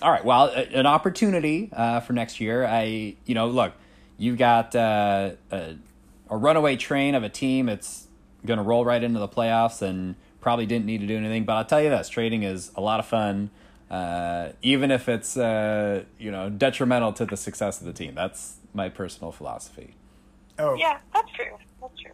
All 0.00 0.10
right. 0.10 0.24
Well, 0.24 0.46
an 0.48 0.86
opportunity 0.86 1.70
uh, 1.72 2.00
for 2.00 2.12
next 2.12 2.40
year. 2.40 2.64
I, 2.66 3.14
you 3.24 3.34
know, 3.34 3.46
look, 3.46 3.74
you've 4.18 4.38
got 4.38 4.74
uh, 4.74 5.32
a, 5.50 5.76
a 6.28 6.36
runaway 6.36 6.76
train 6.76 7.14
of 7.14 7.22
a 7.22 7.28
team. 7.28 7.68
It's 7.68 8.08
going 8.44 8.56
to 8.56 8.64
roll 8.64 8.84
right 8.84 9.02
into 9.02 9.20
the 9.20 9.28
playoffs, 9.28 9.80
and 9.82 10.16
probably 10.40 10.66
didn't 10.66 10.86
need 10.86 11.02
to 11.02 11.06
do 11.06 11.16
anything. 11.16 11.44
But 11.44 11.52
I'll 11.54 11.64
tell 11.64 11.82
you 11.82 11.90
this: 11.90 12.08
trading 12.08 12.42
is 12.42 12.72
a 12.74 12.80
lot 12.80 12.98
of 12.98 13.06
fun, 13.06 13.50
uh, 13.90 14.48
even 14.62 14.90
if 14.90 15.08
it's 15.08 15.36
uh, 15.36 16.04
you 16.18 16.32
know 16.32 16.50
detrimental 16.50 17.12
to 17.12 17.24
the 17.26 17.36
success 17.36 17.80
of 17.80 17.86
the 17.86 17.92
team. 17.92 18.14
That's 18.16 18.56
my 18.74 18.88
personal 18.88 19.30
philosophy. 19.30 19.94
Oh, 20.58 20.74
Yeah, 20.74 20.98
that's 21.14 21.30
true. 21.32 21.56
That's 21.80 22.00
true. 22.00 22.12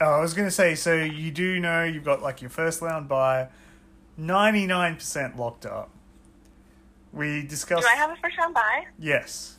oh, 0.00 0.04
I 0.04 0.20
was 0.20 0.34
going 0.34 0.46
to 0.46 0.52
say, 0.52 0.74
so 0.74 0.94
you 0.94 1.30
do 1.30 1.58
know 1.60 1.84
you've 1.84 2.04
got 2.04 2.22
like 2.22 2.40
your 2.40 2.50
first 2.50 2.80
round 2.82 3.08
by 3.08 3.48
99% 4.20 5.36
locked 5.36 5.66
up. 5.66 5.90
We 7.12 7.42
discussed. 7.42 7.82
Do 7.82 7.88
I 7.88 7.96
have 7.96 8.10
a 8.10 8.16
first 8.16 8.36
round 8.38 8.54
bye? 8.54 8.84
Yes. 8.98 9.56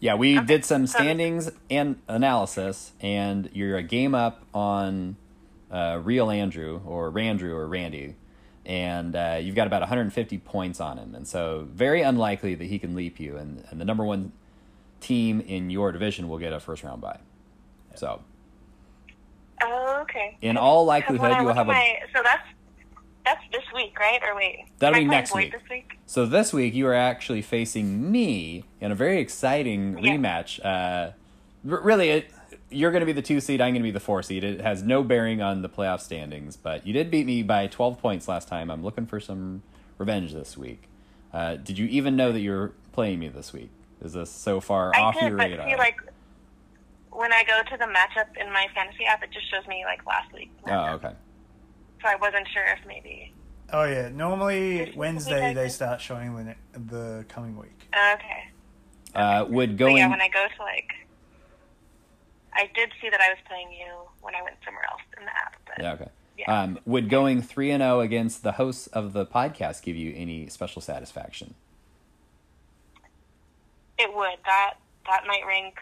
Yeah, 0.00 0.14
we 0.14 0.36
Okay. 0.38 0.46
did 0.46 0.64
some 0.64 0.86
So- 0.86 0.98
standings 0.98 1.50
and 1.70 2.00
analysis, 2.08 2.92
and 3.00 3.48
you're 3.52 3.76
a 3.76 3.82
game 3.82 4.14
up 4.14 4.42
on 4.52 5.16
uh, 5.70 6.00
Real 6.02 6.30
Andrew 6.30 6.80
or 6.84 7.10
Randrew 7.10 7.54
or 7.54 7.66
Randy, 7.68 8.16
and 8.66 9.14
uh, 9.14 9.38
you've 9.40 9.54
got 9.54 9.66
about 9.66 9.80
150 9.82 10.38
points 10.38 10.80
on 10.80 10.98
him, 10.98 11.14
and 11.14 11.26
so 11.28 11.68
very 11.72 12.02
unlikely 12.02 12.54
that 12.56 12.64
he 12.64 12.78
can 12.78 12.94
leap 12.96 13.20
you, 13.20 13.36
and, 13.36 13.64
and 13.70 13.80
the 13.80 13.84
number 13.84 14.04
one 14.04 14.32
team 15.02 15.40
in 15.40 15.68
your 15.70 15.92
division 15.92 16.28
will 16.28 16.38
get 16.38 16.52
a 16.52 16.60
first 16.60 16.82
round 16.82 17.00
bye. 17.02 17.18
So 17.94 18.22
Oh, 19.64 19.98
okay. 20.02 20.36
in 20.40 20.56
all 20.56 20.84
likelihood, 20.84 21.36
you'll 21.40 21.52
have 21.54 21.68
a. 21.68 21.72
my, 21.72 21.96
so 22.14 22.20
that's 22.22 22.42
that's 23.24 23.42
this 23.52 23.62
week, 23.74 23.96
right? 24.00 24.20
Or 24.26 24.34
wait, 24.34 24.64
That'll 24.80 24.98
be 24.98 25.04
next 25.04 25.32
week. 25.34 25.52
This 25.52 25.62
week. 25.70 25.92
So 26.06 26.26
this 26.26 26.52
week 26.52 26.74
you 26.74 26.88
are 26.88 26.94
actually 26.94 27.42
facing 27.42 28.10
me 28.10 28.64
in 28.80 28.90
a 28.90 28.94
very 28.96 29.18
exciting 29.20 29.98
Yeah. 29.98 30.16
rematch. 30.16 30.58
Uh, 30.64 31.12
really, 31.62 32.10
it, 32.10 32.30
you're 32.70 32.90
going 32.90 33.00
to 33.00 33.06
be 33.06 33.12
the 33.12 33.22
two 33.22 33.40
seed. 33.40 33.60
I'm 33.60 33.74
going 33.74 33.82
to 33.82 33.86
be 33.86 33.92
the 33.92 34.00
four 34.00 34.24
seed. 34.24 34.42
It 34.42 34.60
has 34.60 34.82
no 34.82 35.04
bearing 35.04 35.40
on 35.40 35.62
the 35.62 35.68
playoff 35.68 36.00
standings, 36.00 36.56
but 36.56 36.84
you 36.84 36.92
did 36.92 37.10
beat 37.12 37.26
me 37.26 37.44
by 37.44 37.68
12 37.68 38.00
points 38.00 38.26
last 38.26 38.48
time. 38.48 38.68
I'm 38.70 38.82
looking 38.82 39.06
for 39.06 39.20
some 39.20 39.62
revenge 39.98 40.32
this 40.32 40.56
week. 40.56 40.88
Uh, 41.32 41.54
did 41.54 41.78
you 41.78 41.86
even 41.86 42.16
know 42.16 42.32
that 42.32 42.40
you're 42.40 42.72
playing 42.90 43.20
me 43.20 43.28
this 43.28 43.52
week? 43.52 43.70
Is 44.04 44.12
this 44.12 44.30
so 44.30 44.60
far 44.60 44.92
I 44.94 45.00
off 45.00 45.14
did, 45.14 45.28
your 45.28 45.36
but 45.36 45.50
radar? 45.50 45.68
see, 45.68 45.76
like 45.76 46.00
when 47.10 47.32
I 47.32 47.44
go 47.44 47.60
to 47.70 47.76
the 47.76 47.84
matchup 47.84 48.36
in 48.40 48.52
my 48.52 48.66
fantasy 48.74 49.04
app, 49.04 49.22
it 49.22 49.30
just 49.30 49.50
shows 49.50 49.66
me 49.66 49.84
like 49.84 50.04
last 50.06 50.32
week. 50.32 50.50
oh, 50.66 50.94
okay. 50.94 51.12
So 52.02 52.08
I 52.08 52.16
wasn't 52.16 52.48
sure 52.52 52.64
if 52.64 52.86
maybe. 52.86 53.32
Oh, 53.72 53.84
yeah. 53.84 54.08
Normally, 54.08 54.92
Wednesday, 54.96 55.54
they 55.54 55.68
start 55.68 56.00
showing 56.00 56.34
the, 56.34 56.54
the 56.78 57.24
coming 57.28 57.56
week. 57.56 57.88
Okay. 58.14 58.48
Uh, 59.14 59.44
would 59.48 59.76
But 59.76 59.84
going 59.84 59.96
yeah, 59.98 60.10
when 60.10 60.20
I 60.20 60.28
go 60.28 60.46
to 60.56 60.62
like, 60.62 60.90
I 62.54 62.68
did 62.74 62.90
see 63.00 63.08
that 63.08 63.20
I 63.20 63.28
was 63.28 63.38
playing 63.46 63.72
you 63.72 63.92
when 64.20 64.34
I 64.34 64.42
went 64.42 64.56
somewhere 64.64 64.84
else 64.90 65.00
in 65.18 65.24
the 65.24 65.30
app. 65.30 65.54
But 65.66 65.82
yeah, 65.82 65.92
okay. 65.92 66.08
Yeah. 66.38 66.62
Um, 66.62 66.78
would 66.86 67.08
going 67.08 67.40
three 67.42 67.70
and 67.70 67.82
zero 67.82 68.00
against 68.00 68.42
the 68.42 68.52
hosts 68.52 68.88
of 68.88 69.12
the 69.12 69.24
podcast 69.26 69.82
give 69.82 69.96
you 69.96 70.12
any 70.16 70.48
special 70.48 70.82
satisfaction? 70.82 71.54
It 74.02 74.12
would. 74.14 74.38
That 74.44 74.74
that 75.06 75.24
might 75.26 75.46
rank 75.46 75.76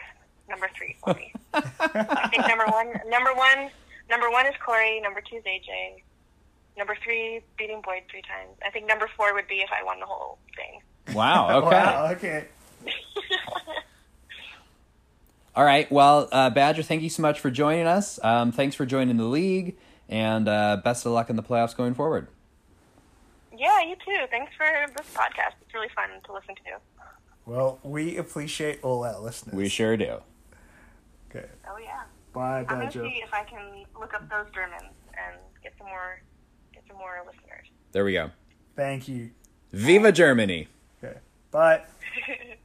number 0.49 0.69
three 0.77 0.97
for 1.03 1.15
me. 1.15 1.33
I 1.55 2.29
think 2.29 2.47
number 2.47 2.67
one, 2.67 2.93
number 3.09 3.33
one, 3.35 3.71
number 4.11 4.31
one 4.31 4.47
is 4.47 4.55
Corey. 4.65 5.01
Number 5.01 5.21
two 5.21 5.37
is 5.37 5.45
AJ. 5.45 6.03
Number 6.77 6.97
three, 7.03 7.41
beating 7.57 7.81
Boyd 7.83 8.03
three 8.11 8.23
times. 8.23 8.57
I 8.65 8.71
think 8.71 8.87
number 8.87 9.09
four 9.17 9.33
would 9.35 9.49
be 9.49 9.57
if 9.57 9.71
I 9.73 9.83
won 9.85 10.01
the 10.01 10.07
whole 10.07 10.39
thing. 10.57 10.83
Wow. 11.15 11.59
Okay. 11.59 11.69
Wow, 11.81 12.11
okay. 12.13 12.45
All 15.57 15.65
right. 15.65 15.91
Well, 15.91 16.29
uh, 16.31 16.51
Badger, 16.51 16.83
thank 16.83 17.03
you 17.03 17.11
so 17.11 17.23
much 17.23 17.41
for 17.41 17.51
joining 17.51 17.87
us. 17.87 18.21
Um, 18.23 18.53
thanks 18.53 18.77
for 18.77 18.87
joining 18.87 19.17
the 19.17 19.25
league, 19.25 19.77
and 20.09 20.49
uh, 20.49 20.81
best 20.85 21.05
of 21.07 21.13
luck 21.13 21.29
in 21.29 21.37
the 21.37 21.43
playoffs 21.43 21.77
going 21.77 21.95
forward. 21.95 22.29
Yeah, 23.57 23.83
you 23.83 23.97
too. 23.97 24.27
Thanks 24.31 24.53
for 24.57 24.67
this 24.97 25.07
podcast. 25.13 25.55
It's 25.61 25.75
really 25.75 25.91
fun 25.95 26.09
to 26.25 26.33
listen 26.33 26.55
to. 26.55 27.00
Well, 27.47 27.79
we 27.83 28.17
appreciate 28.17 28.81
all 28.83 29.05
our 29.05 29.19
listeners. 29.19 29.55
We 29.55 29.69
sure 29.69 29.97
do. 29.97 30.19
Okay. 31.31 31.47
Oh 31.69 31.79
yeah. 31.83 32.03
Bye, 32.33 32.61
I'm 32.61 32.67
gonna 32.67 32.85
Badger. 32.85 33.03
see 33.05 33.23
if 33.25 33.33
I 33.33 33.45
can 33.45 33.85
look 33.99 34.15
up 34.15 34.29
those 34.29 34.47
Germans 34.55 34.83
and 35.17 35.37
get 35.63 35.73
some 35.79 35.89
more, 35.89 36.21
get 36.73 36.85
some 36.87 36.97
more 36.97 37.23
listeners. 37.27 37.67
There 37.93 38.05
we 38.05 38.13
go. 38.13 38.31
Thank 38.77 39.09
you. 39.09 39.31
Viva 39.73 40.13
Germany. 40.13 40.69
Okay. 41.03 41.19
Bye. 41.51 41.83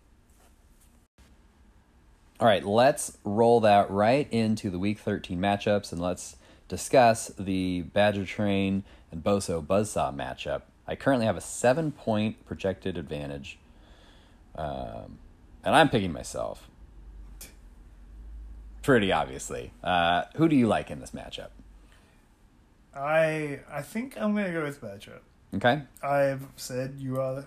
All 2.40 2.48
right, 2.48 2.66
let's 2.66 3.18
roll 3.24 3.62
that 3.62 3.90
right 3.90 4.28
into 4.30 4.70
the 4.70 4.78
Week 4.78 5.00
13 5.00 5.40
matchups 5.40 5.94
and 5.94 6.02
let's 6.02 6.36
discuss 6.68 7.28
the 7.40 7.84
Badger 7.84 8.26
Train 8.26 8.84
and 9.10 9.24
Boso 9.24 9.66
Buzzsaw 9.66 10.14
matchup. 10.14 10.64
I 10.86 10.96
currently 10.96 11.26
have 11.26 11.38
a 11.38 11.42
seven 11.42 11.92
point 11.94 12.46
projected 12.46 12.98
advantage, 12.98 13.58
um, 14.58 15.20
and 15.64 15.76
I'm 15.76 15.90
picking 15.90 16.12
myself. 16.12 16.70
Pretty 18.82 19.12
obviously. 19.12 19.72
Uh, 19.84 20.24
who 20.36 20.48
do 20.48 20.56
you 20.56 20.68
like 20.68 20.92
in 20.92 21.00
this 21.00 21.12
matchup? 21.12 21.50
I 22.96 23.60
I 23.72 23.82
think 23.82 24.16
I'm 24.20 24.36
gonna 24.36 24.52
go 24.54 24.64
with 24.64 24.80
Badger. 24.80 25.20
Okay, 25.56 25.82
I've 26.04 26.46
said 26.56 26.96
you 26.98 27.20
are 27.20 27.46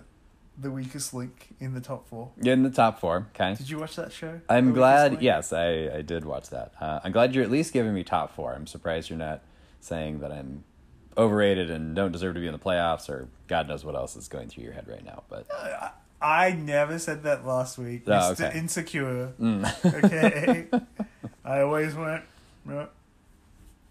the 0.57 0.71
weakest 0.71 1.13
link 1.13 1.55
in 1.59 1.73
the 1.73 1.81
top 1.81 2.07
four. 2.09 2.31
Yeah, 2.41 2.53
in 2.53 2.63
the 2.63 2.69
top 2.69 2.99
four. 2.99 3.27
Okay, 3.33 3.55
Did 3.55 3.69
you 3.69 3.79
watch 3.79 3.95
that 3.95 4.11
show? 4.11 4.41
I'm 4.49 4.67
The 4.67 4.73
glad. 4.73 5.21
Yes, 5.21 5.53
I, 5.53 5.89
I 5.95 6.01
did 6.01 6.25
watch 6.25 6.49
that. 6.49 6.73
Uh, 6.79 6.99
I'm 7.03 7.11
glad 7.13 7.33
you're 7.33 7.43
at 7.43 7.51
least 7.51 7.71
giving 7.71 7.93
me 7.93 8.03
top 8.03 8.35
four. 8.35 8.53
I'm 8.53 8.67
surprised 8.67 9.09
you're 9.09 9.17
not 9.19 9.41
saying 9.79 10.19
that 10.19 10.31
I'm 10.31 10.65
overrated 11.17 11.69
and 11.69 11.95
don't 11.95 12.11
deserve 12.11 12.33
to 12.35 12.41
be 12.41 12.47
in 12.47 12.53
the 12.53 12.59
playoffs 12.59 13.09
or 13.09 13.29
God 13.47 13.67
knows 13.69 13.85
what 13.85 13.95
else 13.95 14.15
is 14.15 14.27
going 14.27 14.49
through 14.49 14.63
your 14.65 14.73
head 14.73 14.87
right 14.87 15.03
now. 15.03 15.23
But 15.29 15.47
I, 15.53 15.91
I 16.21 16.51
never 16.51 16.99
said 16.99 17.23
that 17.23 17.45
last 17.45 17.77
week. 17.77 18.03
Oh, 18.07 18.11
Mr. 18.11 18.31
okay. 18.47 18.57
Insecure. 18.57 19.33
mm. 19.39 20.03
Okay. 20.03 20.67
I 21.45 21.61
always 21.61 21.95
went. 21.95 22.23
No, 22.65 22.87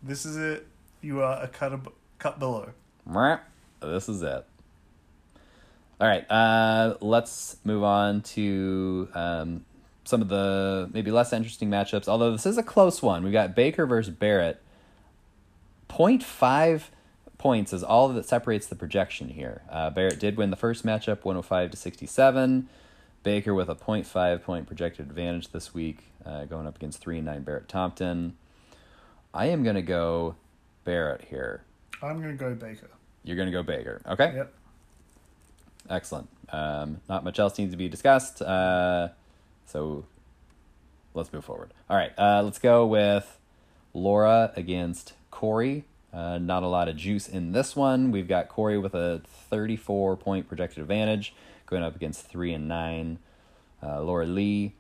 this 0.03 0.25
is 0.27 0.37
it. 0.37 0.67
You 1.01 1.23
are 1.23 1.43
a 1.43 1.49
cut 1.49 1.73
ab- 1.73 1.93
cut 2.19 2.39
below. 2.39 2.71
This 3.81 4.09
is 4.09 4.23
it. 4.23 4.45
All 6.01 6.07
right, 6.07 6.25
uh, 6.31 6.95
let's 7.01 7.57
move 7.65 7.83
on 7.83 8.21
to 8.21 9.09
um, 9.15 9.65
some 10.05 10.23
of 10.23 10.29
the 10.29 10.89
maybe 10.93 11.11
less 11.11 11.33
interesting 11.33 11.71
matchups. 11.71 12.07
Although 12.07 12.31
this 12.33 12.47
is 12.47 12.57
a 12.59 12.63
close 12.63 13.03
one, 13.03 13.25
we've 13.25 13.33
got 13.33 13.57
Baker 13.57 13.87
versus 13.87 14.15
Barrett. 14.15 14.63
0.5 15.89 16.83
points 17.39 17.73
is 17.73 17.83
all 17.83 18.09
that 18.09 18.27
separates 18.27 18.67
the 18.67 18.75
projection 18.75 19.29
here. 19.29 19.63
Uh, 19.71 19.91
Barrett 19.91 20.19
did 20.19 20.37
win 20.37 20.51
the 20.51 20.57
first 20.57 20.85
matchup, 20.85 21.25
105 21.25 21.71
to 21.71 21.77
67. 21.77 22.69
Baker 23.23 23.55
with 23.55 23.69
a 23.69 23.75
0.5 23.75 24.43
point 24.43 24.67
projected 24.67 25.07
advantage 25.07 25.53
this 25.53 25.73
week, 25.73 26.05
uh, 26.25 26.45
going 26.45 26.67
up 26.67 26.77
against 26.77 27.01
3 27.01 27.19
and 27.19 27.27
9 27.27 27.43
Barrett 27.43 27.69
Tompton. 27.69 28.37
I 29.33 29.47
am 29.47 29.63
going 29.63 29.77
to 29.77 29.83
go 29.83 30.35
Barrett 30.85 31.27
here. 31.29 31.63
I'm 32.03 32.21
gonna 32.21 32.35
go 32.35 32.55
Baker. 32.55 32.91
You're 33.25 33.37
going 33.37 33.47
to 33.47 33.53
go 33.53 33.63
Baker. 33.63 34.01
Okay. 34.07 34.33
Yep. 34.35 34.55
Excellent. 35.91 36.29
Um, 36.51 37.01
not 37.09 37.25
much 37.25 37.39
else 37.39 37.59
needs 37.59 37.73
to 37.73 37.77
be 37.77 37.89
discussed. 37.89 38.41
Uh, 38.41 39.09
so 39.67 40.05
let's 41.15 41.33
move 41.33 41.45
forward. 41.45 41.75
All 41.91 41.97
right. 41.97 42.13
Uh, 42.17 42.43
let's 42.43 42.59
go 42.59 42.87
with 42.87 43.39
Laura 43.93 44.53
against 44.57 45.15
Corey. 45.31 45.85
Uh, 46.13 46.39
not 46.39 46.63
a 46.63 46.67
lot 46.67 46.89
of 46.89 46.97
juice 46.97 47.29
in 47.29 47.53
this 47.53 47.77
one. 47.77 48.11
We've 48.11 48.29
got 48.29 48.49
Corey 48.49 48.79
with 48.79 48.95
a 48.95 49.21
34 49.51 50.17
point 50.17 50.49
projected 50.49 50.79
advantage 50.81 51.35
going 51.67 51.83
up 51.83 51.95
against 51.95 52.27
3 52.27 52.55
and 52.55 52.69
9. 52.69 53.19
Uh, 53.83 54.03
Laura 54.03 54.27
Lee. 54.27 54.75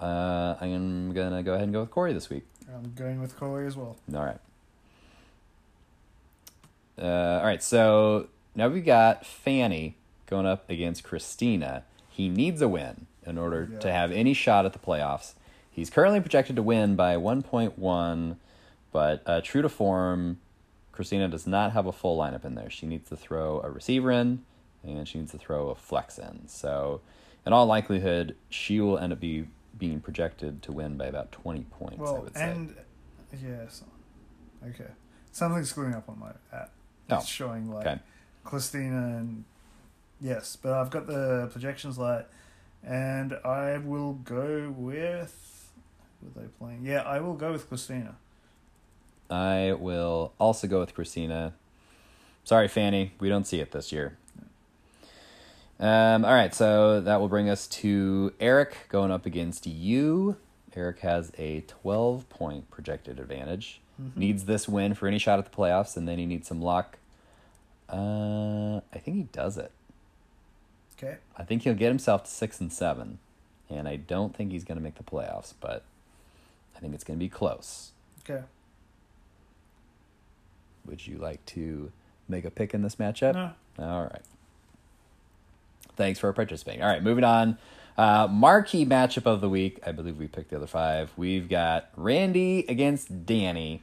Uh, 0.00 0.56
I'm 0.60 1.12
going 1.12 1.32
to 1.32 1.42
go 1.42 1.52
ahead 1.52 1.64
and 1.64 1.72
go 1.72 1.80
with 1.80 1.90
Corey 1.90 2.12
this 2.12 2.30
week. 2.30 2.44
I'm 2.72 2.92
going 2.94 3.20
with 3.20 3.36
Corey 3.36 3.66
as 3.66 3.76
well. 3.76 3.96
All 4.14 4.24
right. 4.24 4.38
Uh, 7.00 7.38
all 7.40 7.44
right, 7.44 7.62
so 7.62 8.28
now 8.54 8.68
we've 8.68 8.84
got 8.84 9.26
Fanny 9.26 9.96
going 10.26 10.46
up 10.46 10.68
against 10.68 11.02
Christina. 11.04 11.84
He 12.08 12.28
needs 12.28 12.60
a 12.60 12.68
win 12.68 13.06
in 13.26 13.38
order 13.38 13.66
to 13.66 13.90
have 13.90 14.12
any 14.12 14.34
shot 14.34 14.66
at 14.66 14.72
the 14.72 14.78
playoffs. 14.78 15.32
He's 15.70 15.88
currently 15.88 16.20
projected 16.20 16.56
to 16.56 16.62
win 16.62 16.96
by 16.96 17.16
1.1, 17.16 18.36
but 18.92 19.22
uh, 19.24 19.40
true 19.40 19.62
to 19.62 19.68
form, 19.68 20.38
Christina 21.02 21.26
does 21.26 21.48
not 21.48 21.72
have 21.72 21.86
a 21.86 21.90
full 21.92 22.16
lineup 22.16 22.44
in 22.44 22.54
there. 22.54 22.70
She 22.70 22.86
needs 22.86 23.08
to 23.08 23.16
throw 23.16 23.60
a 23.62 23.68
receiver 23.68 24.12
in, 24.12 24.44
and 24.84 25.08
she 25.08 25.18
needs 25.18 25.32
to 25.32 25.38
throw 25.38 25.70
a 25.70 25.74
flex 25.74 26.16
in. 26.16 26.46
So, 26.46 27.00
in 27.44 27.52
all 27.52 27.66
likelihood, 27.66 28.36
she 28.50 28.78
will 28.78 28.96
end 28.98 29.12
up 29.12 29.18
be, 29.18 29.48
being 29.76 29.98
projected 29.98 30.62
to 30.62 30.70
win 30.70 30.96
by 30.96 31.06
about 31.06 31.32
20 31.32 31.64
points, 31.72 31.98
I 31.98 32.02
Well, 32.02 32.22
would 32.22 32.36
say. 32.36 32.42
and 32.44 32.76
yes, 33.44 33.82
okay. 34.64 34.92
Something's 35.32 35.70
screwing 35.70 35.92
up 35.92 36.08
on 36.08 36.20
my 36.20 36.30
app. 36.56 36.70
Oh, 37.10 37.16
It's 37.16 37.26
showing 37.26 37.68
like 37.68 37.84
okay. 37.84 37.98
Christina 38.44 39.16
and 39.18 39.42
yes, 40.20 40.54
but 40.54 40.70
I've 40.72 40.90
got 40.90 41.08
the 41.08 41.48
projections 41.50 41.98
light, 41.98 42.26
and 42.86 43.32
I 43.44 43.78
will 43.78 44.12
go 44.12 44.72
with. 44.78 45.68
Who 46.20 46.28
are 46.28 46.44
they 46.44 46.48
playing? 46.60 46.86
Yeah, 46.86 47.00
I 47.02 47.18
will 47.18 47.34
go 47.34 47.50
with 47.50 47.68
Christina. 47.68 48.14
I 49.32 49.72
will 49.72 50.34
also 50.38 50.66
go 50.66 50.80
with 50.80 50.94
Christina. 50.94 51.54
Sorry, 52.44 52.68
Fanny, 52.68 53.12
we 53.18 53.30
don't 53.30 53.46
see 53.46 53.60
it 53.60 53.72
this 53.72 53.90
year. 53.90 54.18
Um, 55.80 56.24
all 56.26 56.34
right, 56.34 56.54
so 56.54 57.00
that 57.00 57.18
will 57.18 57.30
bring 57.30 57.48
us 57.48 57.66
to 57.68 58.34
Eric 58.38 58.76
going 58.90 59.10
up 59.10 59.24
against 59.24 59.66
you. 59.66 60.36
Eric 60.76 61.00
has 61.00 61.32
a 61.38 61.62
12 61.62 62.28
point 62.28 62.70
projected 62.70 63.18
advantage. 63.18 63.80
Needs 64.16 64.44
this 64.44 64.68
win 64.68 64.94
for 64.94 65.06
any 65.06 65.18
shot 65.18 65.38
at 65.38 65.50
the 65.50 65.56
playoffs, 65.56 65.96
and 65.96 66.06
then 66.06 66.18
he 66.18 66.26
needs 66.26 66.48
some 66.48 66.60
luck. 66.60 66.98
Uh, 67.88 68.80
I 68.92 68.98
think 68.98 69.16
he 69.16 69.22
does 69.32 69.56
it. 69.56 69.70
Okay. 70.98 71.16
I 71.38 71.44
think 71.44 71.62
he'll 71.62 71.74
get 71.74 71.88
himself 71.88 72.24
to 72.24 72.30
six 72.30 72.60
and 72.60 72.72
seven, 72.72 73.18
and 73.70 73.88
I 73.88 73.96
don't 73.96 74.36
think 74.36 74.52
he's 74.52 74.64
going 74.64 74.76
to 74.76 74.84
make 74.84 74.96
the 74.96 75.04
playoffs, 75.04 75.54
but 75.60 75.84
I 76.76 76.80
think 76.80 76.94
it's 76.94 77.04
going 77.04 77.18
to 77.18 77.24
be 77.24 77.28
close. 77.28 77.92
Okay. 78.28 78.42
Would 81.02 81.12
you 81.12 81.18
like 81.18 81.44
to 81.46 81.90
make 82.28 82.44
a 82.44 82.50
pick 82.50 82.74
in 82.74 82.82
this 82.82 82.96
matchup? 82.96 83.34
No. 83.34 83.50
All 83.78 84.02
right. 84.02 84.22
Thanks 85.96 86.20
for 86.20 86.32
participating. 86.32 86.80
All 86.80 86.88
right, 86.88 87.02
moving 87.02 87.24
on. 87.24 87.58
Uh, 87.98 88.28
marquee 88.30 88.86
matchup 88.86 89.26
of 89.26 89.40
the 89.40 89.48
week. 89.48 89.80
I 89.84 89.90
believe 89.90 90.16
we 90.16 90.28
picked 90.28 90.50
the 90.50 90.56
other 90.56 90.68
five. 90.68 91.10
We've 91.16 91.48
got 91.48 91.88
Randy 91.96 92.64
against 92.68 93.26
Danny. 93.26 93.82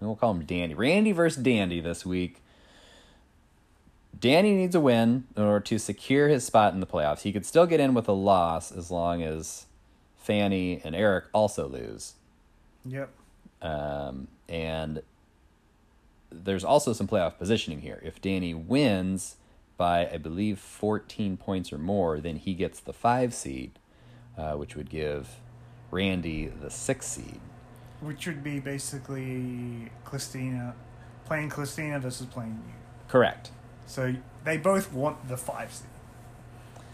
We'll 0.00 0.16
call 0.16 0.32
him 0.32 0.44
Danny. 0.44 0.74
Randy 0.74 1.12
versus 1.12 1.40
Dandy 1.42 1.80
this 1.80 2.04
week. 2.04 2.42
Danny 4.18 4.54
needs 4.54 4.74
a 4.74 4.80
win 4.80 5.24
in 5.36 5.42
order 5.44 5.60
to 5.60 5.78
secure 5.78 6.26
his 6.28 6.44
spot 6.44 6.74
in 6.74 6.80
the 6.80 6.86
playoffs. 6.86 7.20
He 7.20 7.32
could 7.32 7.46
still 7.46 7.66
get 7.66 7.78
in 7.78 7.94
with 7.94 8.08
a 8.08 8.12
loss 8.12 8.72
as 8.72 8.90
long 8.90 9.22
as 9.22 9.66
Fanny 10.18 10.80
and 10.82 10.96
Eric 10.96 11.26
also 11.32 11.68
lose. 11.68 12.14
Yep. 12.84 13.08
Um, 13.62 14.26
and 14.48 15.02
there's 16.30 16.64
also 16.64 16.92
some 16.92 17.06
playoff 17.06 17.38
positioning 17.38 17.80
here. 17.80 18.00
If 18.04 18.20
Danny 18.20 18.54
wins 18.54 19.36
by, 19.76 20.08
I 20.08 20.18
believe, 20.18 20.58
14 20.58 21.36
points 21.36 21.72
or 21.72 21.78
more, 21.78 22.20
then 22.20 22.36
he 22.36 22.54
gets 22.54 22.80
the 22.80 22.92
five 22.92 23.34
seed, 23.34 23.78
uh, 24.36 24.52
which 24.52 24.76
would 24.76 24.90
give 24.90 25.40
Randy 25.90 26.46
the 26.46 26.70
six 26.70 27.06
seed. 27.06 27.40
Which 28.00 28.26
would 28.26 28.42
be 28.42 28.60
basically 28.60 29.90
Christina 30.04 30.74
playing 31.26 31.48
Christina 31.48 32.00
versus 32.00 32.26
playing 32.26 32.60
you. 32.66 32.74
Correct. 33.08 33.50
So 33.86 34.14
they 34.44 34.56
both 34.56 34.92
want 34.92 35.28
the 35.28 35.36
five 35.36 35.72
seed 35.72 35.86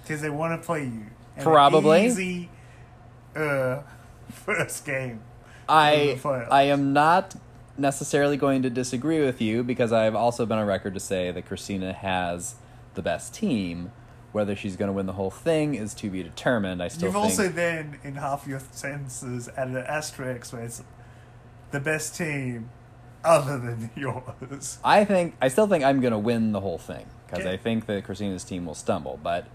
because 0.03 0.21
they 0.21 0.31
want 0.31 0.61
to 0.61 0.65
play 0.65 0.85
you. 0.85 1.07
And 1.37 1.39
an 1.39 1.43
Probably. 1.43 2.07
easy 2.07 2.51
uh, 3.35 3.81
first 4.31 4.85
game. 4.85 5.21
I. 5.69 6.21
I 6.51 6.65
am 6.65 6.93
not 6.93 7.35
necessarily 7.79 8.37
going 8.37 8.63
to 8.63 8.71
disagree 8.71 9.25
with 9.25 9.41
you 9.41 9.63
because 9.63 9.93
I've 9.93 10.15
also 10.15 10.47
been 10.47 10.59
on 10.59 10.67
record 10.67 10.95
to 10.95 11.01
say 11.01 11.31
that 11.31 11.47
Christina 11.47 11.93
has 11.93 12.57
the 12.95 13.03
best 13.03 13.35
team, 13.35 13.93
Whether 14.33 14.55
she's 14.57 14.77
going 14.77 14.89
to 14.89 14.93
win 14.93 15.07
the 15.07 15.15
whole 15.15 15.31
thing 15.31 15.75
is 15.75 15.95
to 15.95 16.11
be 16.11 16.23
determined. 16.23 16.83
I 16.83 16.89
still 16.89 17.07
You've 17.09 17.15
think. 17.15 17.25
also 17.25 17.49
then, 17.49 17.99
in 18.05 18.17
half 18.17 18.47
your 18.47 18.61
sentences, 18.71 19.49
added 19.57 19.77
an 19.77 19.85
asterisk 19.87 20.53
where 20.53 20.63
it's 20.63 20.83
the 21.71 21.81
best 21.81 22.15
team 22.17 22.69
other 23.25 23.59
than 23.59 23.91
yours. 23.97 24.79
I 24.85 25.05
think 25.05 25.37
I 25.41 25.49
still 25.49 25.67
think 25.67 25.85
I'm 25.85 26.01
going 26.01 26.13
to 26.13 26.19
win 26.19 26.53
the 26.53 26.61
whole 26.61 26.79
thing 26.79 27.07
because 27.27 27.45
Okay. 27.45 27.55
I 27.55 27.57
think 27.57 27.87
that 27.87 28.05
Christina's 28.05 28.45
team 28.45 28.67
will 28.67 28.75
stumble. 28.75 29.19
But 29.23 29.47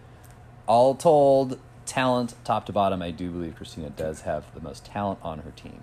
all 0.67 0.95
told, 0.95 1.59
talent 1.85 2.33
top 2.43 2.65
to 2.67 2.73
bottom, 2.73 3.01
I 3.01 3.11
do 3.11 3.29
believe 3.29 3.55
Christina 3.55 3.89
does 3.91 4.21
have 4.21 4.53
the 4.53 4.61
most 4.61 4.85
talent 4.85 5.19
on 5.23 5.39
her 5.39 5.51
team. 5.51 5.81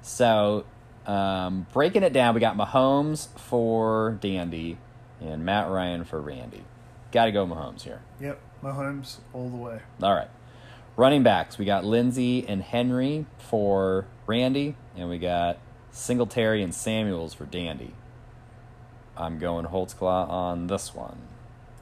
So 0.00 0.64
um, 1.06 1.66
breaking 1.72 2.02
it 2.02 2.12
down, 2.12 2.34
we 2.34 2.40
got 2.40 2.56
Mahomes 2.56 3.28
for 3.38 4.18
Dandy 4.20 4.78
and 5.20 5.44
Matt 5.44 5.68
Ryan 5.68 6.04
for 6.04 6.20
Randy. 6.20 6.64
Got 7.10 7.26
to 7.26 7.32
go 7.32 7.46
Mahomes 7.46 7.82
here. 7.82 8.00
Yep, 8.20 8.40
Mahomes 8.62 9.18
all 9.32 9.48
the 9.48 9.56
way. 9.56 9.80
All 10.02 10.14
right. 10.14 10.28
Running 10.96 11.22
backs, 11.22 11.58
we 11.58 11.64
got 11.64 11.84
Lindsay 11.84 12.46
and 12.46 12.62
Henry 12.62 13.26
for 13.38 14.06
Randy, 14.26 14.76
and 14.96 15.08
we 15.08 15.18
got 15.18 15.58
Singletary 15.90 16.62
and 16.62 16.74
Samuels 16.74 17.34
for 17.34 17.46
Dandy. 17.46 17.94
I'm 19.16 19.38
going 19.38 19.66
Holtzclaw 19.66 20.28
on 20.28 20.66
this 20.66 20.94
one. 20.94 21.18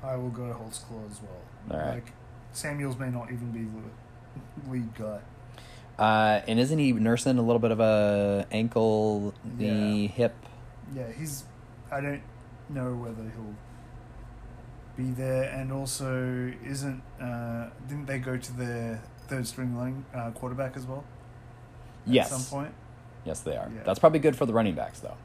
I 0.02 0.16
will 0.16 0.30
go 0.30 0.46
to 0.46 0.54
Holtzclaw 0.54 1.10
as 1.10 1.20
well. 1.22 1.40
All 1.70 1.78
right. 1.78 1.94
Like, 1.94 2.12
Samuels 2.52 2.98
may 2.98 3.10
not 3.10 3.30
even 3.30 3.50
be 3.52 3.60
the 3.60 4.70
lead 4.70 4.94
guy. 4.94 5.20
Uh, 6.00 6.40
and 6.48 6.58
isn't 6.58 6.78
he 6.78 6.92
nursing 6.92 7.36
a 7.38 7.42
little 7.42 7.58
bit 7.60 7.70
of 7.70 7.78
a 7.80 8.46
ankle, 8.50 9.34
knee, 9.58 10.02
Yeah. 10.04 10.08
hip? 10.08 10.34
Yeah, 10.94 11.12
he's. 11.12 11.44
I 11.92 12.00
don't 12.00 12.22
know 12.70 12.94
whether 12.94 13.22
he'll 13.22 13.54
be 14.96 15.10
there, 15.12 15.44
and 15.52 15.70
also 15.70 16.52
isn't. 16.64 17.02
Uh, 17.20 17.68
didn't 17.86 18.06
they 18.06 18.18
go 18.18 18.38
to 18.38 18.52
their 18.54 19.02
third 19.28 19.46
string 19.46 19.76
line 19.76 20.04
uh, 20.14 20.30
quarterback 20.30 20.74
as 20.76 20.86
well? 20.86 21.04
Yes. 22.06 22.26
At 22.32 22.32
Yes. 22.32 22.46
some 22.46 22.58
point. 22.62 22.74
Yes, 23.26 23.40
they 23.40 23.56
are. 23.58 23.68
Yeah. 23.74 23.82
That's 23.84 23.98
probably 23.98 24.20
good 24.20 24.36
for 24.36 24.46
the 24.46 24.54
running 24.54 24.74
backs, 24.74 25.00
though. 25.00 25.16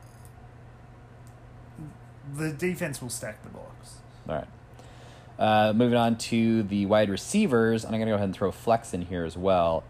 The 2.36 2.52
defense 2.52 3.02
will 3.02 3.10
stack 3.10 3.42
the 3.44 3.50
box. 3.50 4.00
All 4.28 4.36
right. 4.36 4.48
Uh, 5.40 5.74
moving 5.74 5.98
on 5.98 6.18
to 6.18 6.64
the 6.64 6.86
wide 6.86 7.10
receivers, 7.10 7.86
and 7.86 7.94
I'm 7.96 8.00
going 8.00 8.08
to 8.08 8.12
go 8.12 8.16
ahead 8.16 8.26
and 8.26 8.36
throw 8.36 8.52
Flex 8.52 8.94
in 8.94 9.04
here 9.04 9.24
as 9.24 9.38
well. 9.38 9.84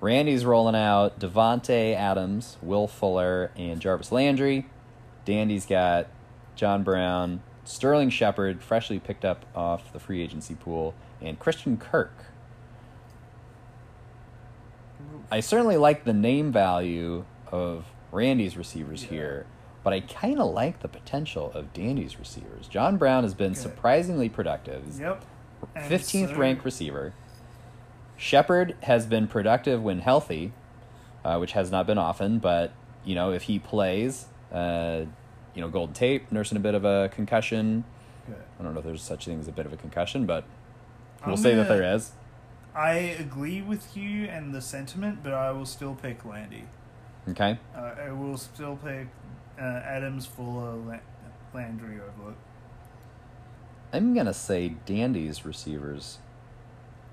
Randy's 0.00 0.44
rolling 0.44 0.76
out 0.76 1.18
Davante 1.18 1.94
Adams, 1.94 2.56
Will 2.62 2.86
Fuller, 2.86 3.50
and 3.56 3.80
Jarvis 3.80 4.12
Landry. 4.12 4.66
Dandy's 5.24 5.66
got 5.66 6.06
John 6.54 6.82
Brown, 6.84 7.42
Sterling 7.64 8.10
Shepard, 8.10 8.62
freshly 8.62 8.98
picked 8.98 9.24
up 9.24 9.44
off 9.54 9.92
the 9.92 9.98
free 9.98 10.22
agency 10.22 10.54
pool, 10.54 10.94
and 11.20 11.38
Christian 11.38 11.76
Kirk. 11.76 12.12
I 15.30 15.40
certainly 15.40 15.76
like 15.76 16.04
the 16.04 16.12
name 16.12 16.52
value 16.52 17.24
of 17.50 17.86
Randy's 18.12 18.56
receivers 18.56 19.04
Yeah. 19.04 19.10
here, 19.10 19.46
but 19.84 19.92
I 19.92 20.00
kind 20.00 20.40
of 20.40 20.52
like 20.52 20.80
the 20.80 20.88
potential 20.88 21.50
of 21.54 21.72
Dandy's 21.72 22.18
receivers. 22.18 22.68
John 22.68 22.96
Brown 22.96 23.24
has 23.24 23.34
been 23.34 23.54
surprisingly 23.54 24.28
productive. 24.28 24.84
He's 24.86 25.00
Yep. 25.00 25.24
15th 25.88 26.30
so- 26.30 26.36
ranked 26.36 26.64
receiver. 26.64 27.12
Shepard 28.18 28.76
has 28.82 29.06
been 29.06 29.28
productive 29.28 29.80
when 29.82 30.00
healthy, 30.00 30.52
uh, 31.24 31.38
which 31.38 31.52
has 31.52 31.70
not 31.70 31.86
been 31.86 31.98
often, 31.98 32.40
but 32.40 32.72
you 33.04 33.14
know 33.14 33.32
if 33.32 33.44
he 33.44 33.60
plays, 33.60 34.26
uh, 34.52 35.04
you 35.54 35.62
know 35.62 35.68
Golden 35.68 35.94
Tate 35.94 36.30
nursing 36.30 36.56
a 36.56 36.60
bit 36.60 36.74
of 36.74 36.84
a 36.84 37.08
concussion. 37.14 37.84
Okay. 38.28 38.40
I 38.58 38.62
don't 38.62 38.74
know 38.74 38.80
if 38.80 38.84
there's 38.84 39.02
such 39.02 39.26
a 39.26 39.30
thing 39.30 39.40
as 39.40 39.48
a 39.48 39.52
bit 39.52 39.66
of 39.66 39.72
a 39.72 39.76
concussion, 39.76 40.26
but 40.26 40.44
we'll 41.24 41.36
say 41.36 41.54
that 41.54 41.68
there 41.68 41.94
is. 41.94 42.10
I 42.74 42.94
agree 42.94 43.62
with 43.62 43.96
you 43.96 44.24
and 44.26 44.52
the 44.52 44.60
sentiment, 44.60 45.20
but 45.22 45.32
I 45.32 45.52
will 45.52 45.64
still 45.64 45.94
pick 45.94 46.24
Landy. 46.24 46.64
Okay. 47.28 47.58
Uh, 47.74 47.94
I 48.00 48.10
will 48.10 48.36
still 48.36 48.76
pick 48.76 49.08
uh, 49.58 49.62
Adams, 49.62 50.26
Fuller, 50.26 50.74
La- 50.74 50.98
Landry 51.54 51.96
over. 52.00 52.34
I'm 53.92 54.12
gonna 54.12 54.34
say 54.34 54.74
Dandy's 54.86 55.44
receivers 55.44 56.18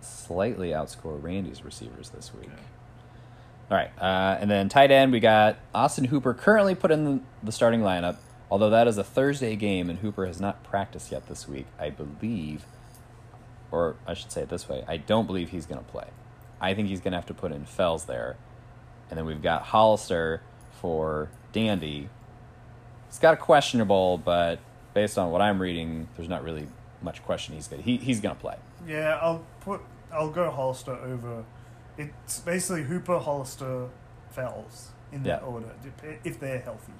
slightly 0.06 0.70
outscore 0.70 1.22
Randy's 1.22 1.64
receivers 1.64 2.10
this 2.10 2.34
week. 2.34 2.50
Okay. 2.52 2.62
All 3.72 3.78
right, 3.78 3.92
uh, 4.00 4.38
and 4.40 4.50
then 4.50 4.70
tight 4.70 4.92
end 4.92 5.12
we 5.12 5.20
got 5.20 5.58
Austin 5.74 6.06
Hooper 6.06 6.36
currently 6.36 6.76
put 6.76 6.92
in 6.92 7.24
the, 7.42 7.52
starting 7.52 7.82
lineup. 7.82 8.18
Although 8.52 8.70
that 8.70 8.88
is 8.88 9.00
a 9.00 9.04
Thursday 9.04 9.56
game 9.56 9.90
and 9.90 10.00
Hooper 10.00 10.28
has 10.28 10.40
not 10.40 10.64
practiced 10.64 11.12
yet 11.12 11.28
this 11.28 11.48
week, 11.48 11.66
I 11.80 11.90
believe, 11.90 12.64
or 13.72 13.96
I 14.06 14.14
should 14.14 14.32
say 14.32 14.44
it 14.44 14.50
this 14.50 14.70
way, 14.70 14.84
I 14.88 14.98
don't 14.98 15.26
believe 15.26 15.50
he's 15.50 15.66
going 15.66 15.84
to 15.84 15.92
play. 15.92 16.06
I 16.62 16.76
think 16.76 16.90
he's 16.90 17.00
going 17.00 17.14
to 17.14 17.18
have 17.18 17.26
to 17.26 17.34
put 17.34 17.52
in 17.52 17.66
Fells 17.66 18.06
there, 18.06 18.38
and 19.10 19.18
then 19.18 19.26
we've 19.26 19.42
got 19.42 19.64
Hollister 19.64 20.42
for 20.80 21.30
Dandy. 21.52 22.10
He's 23.08 23.20
got 23.20 23.34
a 23.34 23.38
questionable, 23.38 24.20
but 24.20 24.60
based 24.94 25.18
on 25.18 25.32
what 25.32 25.42
I'm 25.42 25.60
reading, 25.60 26.08
there's 26.16 26.30
not 26.30 26.44
really 26.44 26.68
much 27.02 27.24
question 27.24 27.56
he's 27.56 27.68
good. 27.68 27.80
He 27.80 27.98
he's 27.98 28.20
going 28.20 28.36
to 28.36 28.42
play. 28.42 28.58
Yeah, 28.88 29.18
I'll 29.22 29.44
put. 29.62 29.82
I'll 30.12 30.30
go 30.30 30.50
Hollister 30.52 30.94
over. 30.94 31.44
It's 31.98 32.40
basically 32.40 32.84
Hooper, 32.84 33.20
Hollister, 33.20 33.88
Fells 34.32 34.92
in 35.12 35.24
that 35.24 35.42
Yeah. 35.42 35.48
order 35.48 35.68
if 36.24 36.40
they're 36.40 36.60
healthy. 36.60 36.94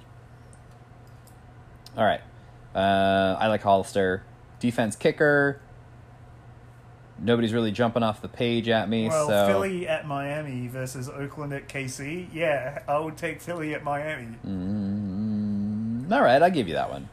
All 1.96 2.04
right. 2.04 2.20
Uh, 2.74 3.36
I 3.38 3.48
like 3.48 3.62
Hollister. 3.62 4.22
Defense 4.60 4.96
kicker. 4.96 5.60
Nobody's 7.18 7.54
really 7.54 7.72
jumping 7.72 8.02
off 8.02 8.20
the 8.20 8.28
page 8.28 8.68
at 8.68 8.88
me. 8.90 9.08
Well, 9.08 9.26
so 9.28 9.46
Philly 9.46 9.88
at 9.88 10.06
Miami 10.06 10.68
versus 10.68 11.08
Oakland 11.08 11.52
at 11.54 11.66
KC. 11.68 12.28
Yeah, 12.32 12.80
I 12.86 12.98
would 12.98 13.16
take 13.16 13.40
Philly 13.40 13.74
at 13.74 13.82
Miami. 13.82 14.36
Mm, 14.46 16.12
all 16.12 16.20
right, 16.22 16.42
I'll 16.42 16.50
give 16.50 16.68
you 16.68 16.74
that 16.74 16.90
one. 16.90 17.08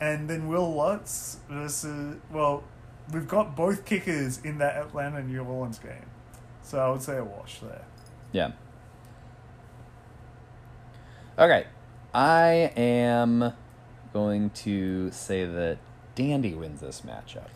And 0.00 0.28
then 0.30 0.46
Will 0.48 0.72
Lutz 0.74 1.38
versus. 1.48 2.18
Well, 2.30 2.62
we've 3.12 3.28
got 3.28 3.56
both 3.56 3.84
kickers 3.84 4.40
in 4.42 4.58
that 4.58 4.76
Atlanta 4.76 5.22
New 5.22 5.42
Orleans 5.42 5.78
game. 5.78 6.06
So 6.62 6.78
I 6.78 6.90
would 6.90 7.02
say 7.02 7.18
a 7.18 7.24
wash 7.24 7.58
there. 7.60 7.84
Yeah. 8.32 8.52
Okay. 11.38 11.66
I 12.14 12.72
am 12.76 13.52
going 14.12 14.50
to 14.50 15.10
say 15.10 15.44
that 15.44 15.78
Dandy 16.14 16.54
wins 16.54 16.80
this 16.80 17.02
matchup. 17.02 17.48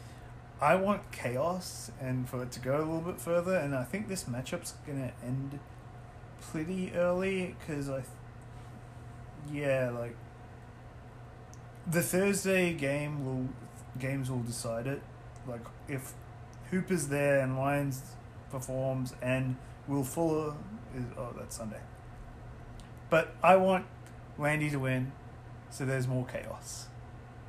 I 0.61 0.75
want 0.75 1.13
chaos 1.13 1.93
and 2.01 2.29
for 2.29 2.43
it 2.43 2.51
to 2.53 2.61
go 2.61 2.79
a 2.79 2.79
little 2.79 3.01
bit 3.01 3.21
further, 3.21 3.55
and 3.57 3.75
I 3.75 3.85
think 3.85 4.09
this 4.09 4.25
matchup's 4.25 4.75
gonna 4.85 5.13
end 5.25 5.61
pretty 6.41 6.93
early 6.95 7.55
because 7.59 7.89
I, 7.89 8.03
yeah, 9.53 9.91
like 9.91 10.17
the 11.87 12.03
Thursday 12.03 12.73
game 12.73 13.25
will 13.25 13.49
games 14.01 14.29
will 14.29 14.43
decide 14.43 14.89
it. 14.89 15.01
Like 15.49 15.63
if 15.89 16.13
Hooper's 16.71 17.09
there 17.09 17.41
and 17.41 17.57
Lyons 17.57 18.03
performs 18.51 19.15
and 19.23 19.57
Will 19.87 20.05
Fuller 20.05 20.55
is 20.95 21.05
oh 21.17 21.35
that's 21.37 21.57
Sunday. 21.57 21.81
But 23.11 23.35
I 23.43 23.57
want 23.57 23.87
Landy 24.37 24.71
to 24.71 24.79
win, 24.79 25.13
so 25.71 25.85
there's 25.87 26.07
more 26.07 26.27
chaos. 26.27 26.89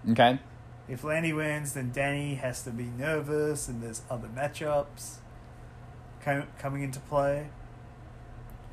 Okay. 0.09 0.39
If 0.87 1.03
Landy 1.03 1.33
wins, 1.33 1.73
then 1.73 1.91
Danny 1.91 2.35
has 2.35 2.63
to 2.63 2.71
be 2.71 2.85
nervous, 2.85 3.67
and 3.67 3.83
there's 3.83 4.01
other 4.09 4.27
matchups 4.27 5.17
com- 6.23 6.47
coming 6.57 6.81
into 6.81 6.99
play. 7.01 7.49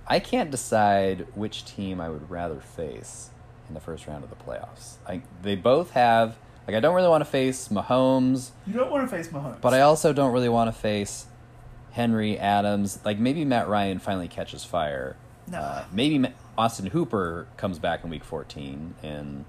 I 0.06 0.20
can't 0.20 0.50
decide 0.50 1.26
which 1.34 1.64
team 1.64 2.00
I 2.00 2.08
would 2.08 2.30
rather 2.30 2.60
face 2.60 3.30
in 3.68 3.74
the 3.74 3.80
first 3.80 4.06
round 4.06 4.24
of 4.24 4.30
the 4.30 4.36
playoffs. 4.36 4.94
I, 5.06 5.22
they 5.42 5.56
both 5.56 5.90
have 5.90 6.36
like 6.66 6.76
I 6.76 6.80
don't 6.80 6.94
really 6.94 7.08
want 7.08 7.22
to 7.22 7.30
face 7.30 7.68
Mahomes, 7.68 8.50
You 8.66 8.74
don't 8.74 8.90
want 8.90 9.08
to 9.08 9.16
face 9.16 9.28
Mahomes, 9.28 9.60
but 9.60 9.72
I 9.74 9.80
also 9.82 10.12
don't 10.12 10.32
really 10.32 10.48
want 10.48 10.72
to 10.74 10.78
face 10.78 11.26
Henry 11.92 12.38
Adams. 12.38 12.98
Like 13.04 13.18
maybe 13.18 13.44
Matt 13.44 13.68
Ryan 13.68 13.98
finally 13.98 14.28
catches 14.28 14.64
fire. 14.64 15.16
No. 15.48 15.58
Uh, 15.58 15.84
maybe 15.92 16.18
Ma- 16.18 16.28
Austin 16.58 16.86
Hooper 16.86 17.46
comes 17.56 17.78
back 17.78 18.02
in 18.02 18.10
Week 18.10 18.24
14, 18.24 18.94
and 19.02 19.44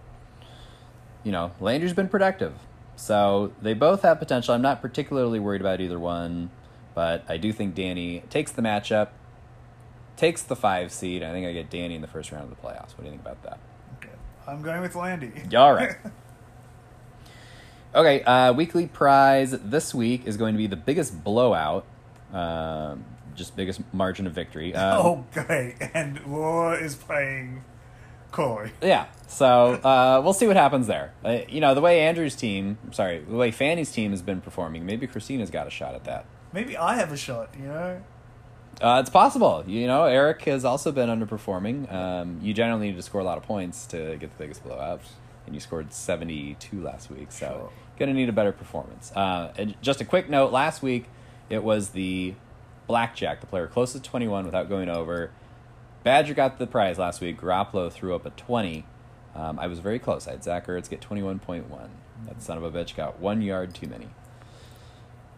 you 1.24 1.32
know 1.32 1.52
Landry's 1.60 1.94
been 1.94 2.08
productive, 2.10 2.54
so 2.96 3.52
they 3.62 3.74
both 3.74 4.04
have 4.04 4.20
potential. 4.20 4.54
I'm 4.54 4.62
not 4.62 4.82
particularly 4.82 5.40
worried 5.40 5.62
about 5.62 5.82
either 5.82 5.98
one, 5.98 6.52
but 6.94 7.24
I 7.28 7.38
do 7.38 7.52
think 7.52 7.74
Danny 7.74 8.24
takes 8.30 8.52
the 8.52 8.62
matchup, 8.62 9.10
takes 10.18 10.44
the 10.44 10.56
five 10.56 10.92
seed. 10.92 11.24
I 11.24 11.32
think 11.32 11.48
I 11.48 11.54
get 11.54 11.70
Danny 11.70 11.96
in 11.96 12.02
the 12.02 12.08
first 12.08 12.32
round 12.32 12.44
of 12.44 12.50
the 12.52 12.56
playoffs. 12.56 12.90
What 12.92 13.00
do 13.00 13.04
you 13.06 13.10
think 13.12 13.22
about 13.22 13.42
that? 13.44 13.60
Okay. 13.98 14.14
I'm 14.48 14.62
going 14.62 14.82
with 14.82 14.96
Landy. 14.96 15.32
All 15.56 15.74
right. 15.74 15.96
Okay, 17.98 18.22
uh, 18.22 18.54
weekly 18.54 18.86
prize 18.86 19.52
this 19.52 19.92
week 19.92 20.28
is 20.28 20.38
going 20.38 20.54
to 20.54 20.58
be 20.60 20.68
the 20.68 20.76
biggest 20.76 21.24
blowout, 21.24 21.84
um, 22.32 23.04
just 23.36 23.56
biggest 23.56 23.82
margin 23.92 24.28
of 24.28 24.34
victory. 24.34 24.72
Um, 24.76 25.06
oh, 25.06 25.26
great! 25.34 25.76
And 25.96 26.24
Laura 26.28 26.78
is 26.78 26.94
playing 26.94 27.64
Corey. 28.32 28.72
Yeah. 28.84 29.08
So 29.28 29.74
uh, 29.74 30.22
we'll 30.24 30.34
see 30.34 30.46
what 30.46 30.56
happens 30.56 30.86
there. 30.86 31.12
Uh, 31.26 31.40
you 31.50 31.60
know, 31.60 31.74
the 31.74 31.82
way 31.82 32.02
Andrew's 32.02 32.36
team, 32.36 32.78
sorry, 32.92 33.20
the 33.20 33.36
way 33.36 33.50
Fanny's 33.50 33.92
team 33.92 34.12
has 34.12 34.22
been 34.22 34.42
performing, 34.42 34.86
maybe 34.86 35.08
Christina's 35.08 35.50
got 35.50 35.66
a 35.66 35.72
shot 35.72 35.96
at 35.96 36.04
that. 36.04 36.26
Maybe 36.54 36.78
I 36.78 36.98
have 36.98 37.12
a 37.12 37.18
shot, 37.18 37.50
you 37.60 37.66
know? 37.66 38.04
Uh, 38.80 39.00
it's 39.02 39.10
possible. 39.10 39.64
You 39.66 39.88
know, 39.88 40.04
Eric 40.04 40.44
has 40.44 40.64
also 40.64 40.92
been 40.92 41.10
underperforming. 41.10 41.92
Um, 41.92 42.40
you 42.44 42.54
generally 42.54 42.90
need 42.90 42.96
to 42.96 43.02
score 43.02 43.22
a 43.22 43.24
lot 43.24 43.40
of 43.40 43.44
points 43.44 43.88
to 43.88 44.18
get 44.18 44.32
the 44.32 44.38
biggest 44.38 44.64
blowout, 44.64 45.02
and 45.48 45.56
you 45.56 45.60
scored 45.60 45.92
72 45.92 46.80
last 46.82 47.10
week, 47.10 47.32
so 47.32 47.48
Sure. 47.48 47.70
going 47.98 48.10
to 48.10 48.14
need 48.14 48.30
a 48.30 48.34
better 48.34 48.52
performance. 48.52 49.12
Uh, 49.16 49.52
and 49.58 49.76
just 49.82 50.00
a 50.02 50.06
quick 50.06 50.30
note 50.30 50.52
last 50.52 50.84
week, 50.84 51.06
it 51.50 51.64
was 51.64 51.90
the 51.90 52.36
blackjack, 52.86 53.42
the 53.42 53.48
player 53.48 53.68
closest 53.68 54.04
to 54.04 54.10
21 54.10 54.46
without 54.46 54.70
going 54.70 54.90
over. 54.90 55.32
Badger 56.04 56.34
got 56.34 56.60
the 56.60 56.68
prize 56.68 57.00
last 57.00 57.20
week. 57.22 57.42
Garoppolo 57.42 57.92
threw 57.92 58.14
up 58.14 58.26
a 58.26 58.30
20. 58.30 58.86
Um, 59.36 59.60
I 59.60 59.68
was 59.68 59.80
very 59.80 60.00
close. 60.00 60.28
I 60.28 60.32
had 60.32 60.44
Zach 60.44 60.68
Ertz 60.68 60.90
get 60.90 61.02
21.1. 61.02 61.64
That 62.26 62.42
son 62.42 62.58
of 62.58 62.64
a 62.64 62.72
bitch 62.72 62.96
got 62.96 63.20
one 63.20 63.42
yard 63.42 63.74
too 63.74 63.88
many. 63.88 64.08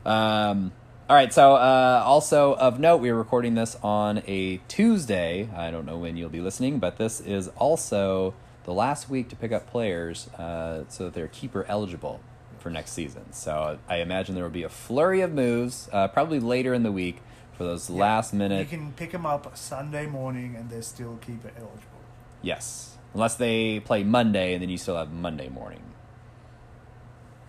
Um, 0.06 0.72
all 1.10 1.16
right, 1.16 1.34
so 1.34 1.56
uh, 1.56 2.04
also 2.06 2.54
of 2.54 2.80
note, 2.80 2.98
we 2.98 3.10
are 3.10 3.16
recording 3.16 3.56
this 3.56 3.76
on 3.82 4.22
a 4.28 4.58
Tuesday. 4.68 5.50
I 5.56 5.72
don't 5.72 5.86
know 5.86 5.98
when 5.98 6.18
you'll 6.18 6.30
be 6.30 6.40
listening, 6.40 6.80
but 6.80 6.98
this 6.98 7.20
is 7.20 7.48
also 7.50 8.34
the 8.70 8.76
last 8.76 9.10
week 9.10 9.30
to 9.30 9.36
pick 9.36 9.52
up 9.52 9.66
players 9.66 10.28
uh, 10.38 10.84
so 10.90 11.06
that 11.06 11.16
they're 11.16 11.28
keeper 11.28 11.66
eligible 11.68 12.20
for 12.60 12.70
next 12.70 12.92
season. 12.92 13.34
So 13.34 13.80
I 13.88 13.98
imagine 13.98 14.36
there 14.36 14.44
will 14.44 14.52
be 14.52 14.62
a 14.62 14.70
flurry 14.70 15.22
of 15.22 15.34
moves, 15.34 15.90
uh, 15.92 16.08
probably 16.10 16.40
later 16.40 16.76
in 16.76 16.84
the 16.84 16.92
week, 16.92 17.18
for 17.58 17.64
those 17.64 17.90
last 17.90 18.32
minute. 18.32 18.60
You 18.60 18.78
can 18.78 18.94
pick 18.94 19.12
them 19.12 19.26
up 19.26 19.58
Sunday 19.58 20.06
morning 20.06 20.56
and 20.56 20.70
they're 20.70 20.84
still 20.84 21.18
keeper 21.20 21.52
eligible. 21.58 22.00
Yes, 22.44 22.96
unless 23.16 23.36
they 23.36 23.80
play 23.80 24.04
Monday, 24.04 24.54
and 24.54 24.62
then 24.62 24.70
you 24.70 24.78
still 24.78 24.98
have 24.98 25.12
Monday 25.12 25.50
morning. 25.50 25.82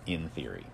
In 0.07 0.27
theory. 0.29 0.65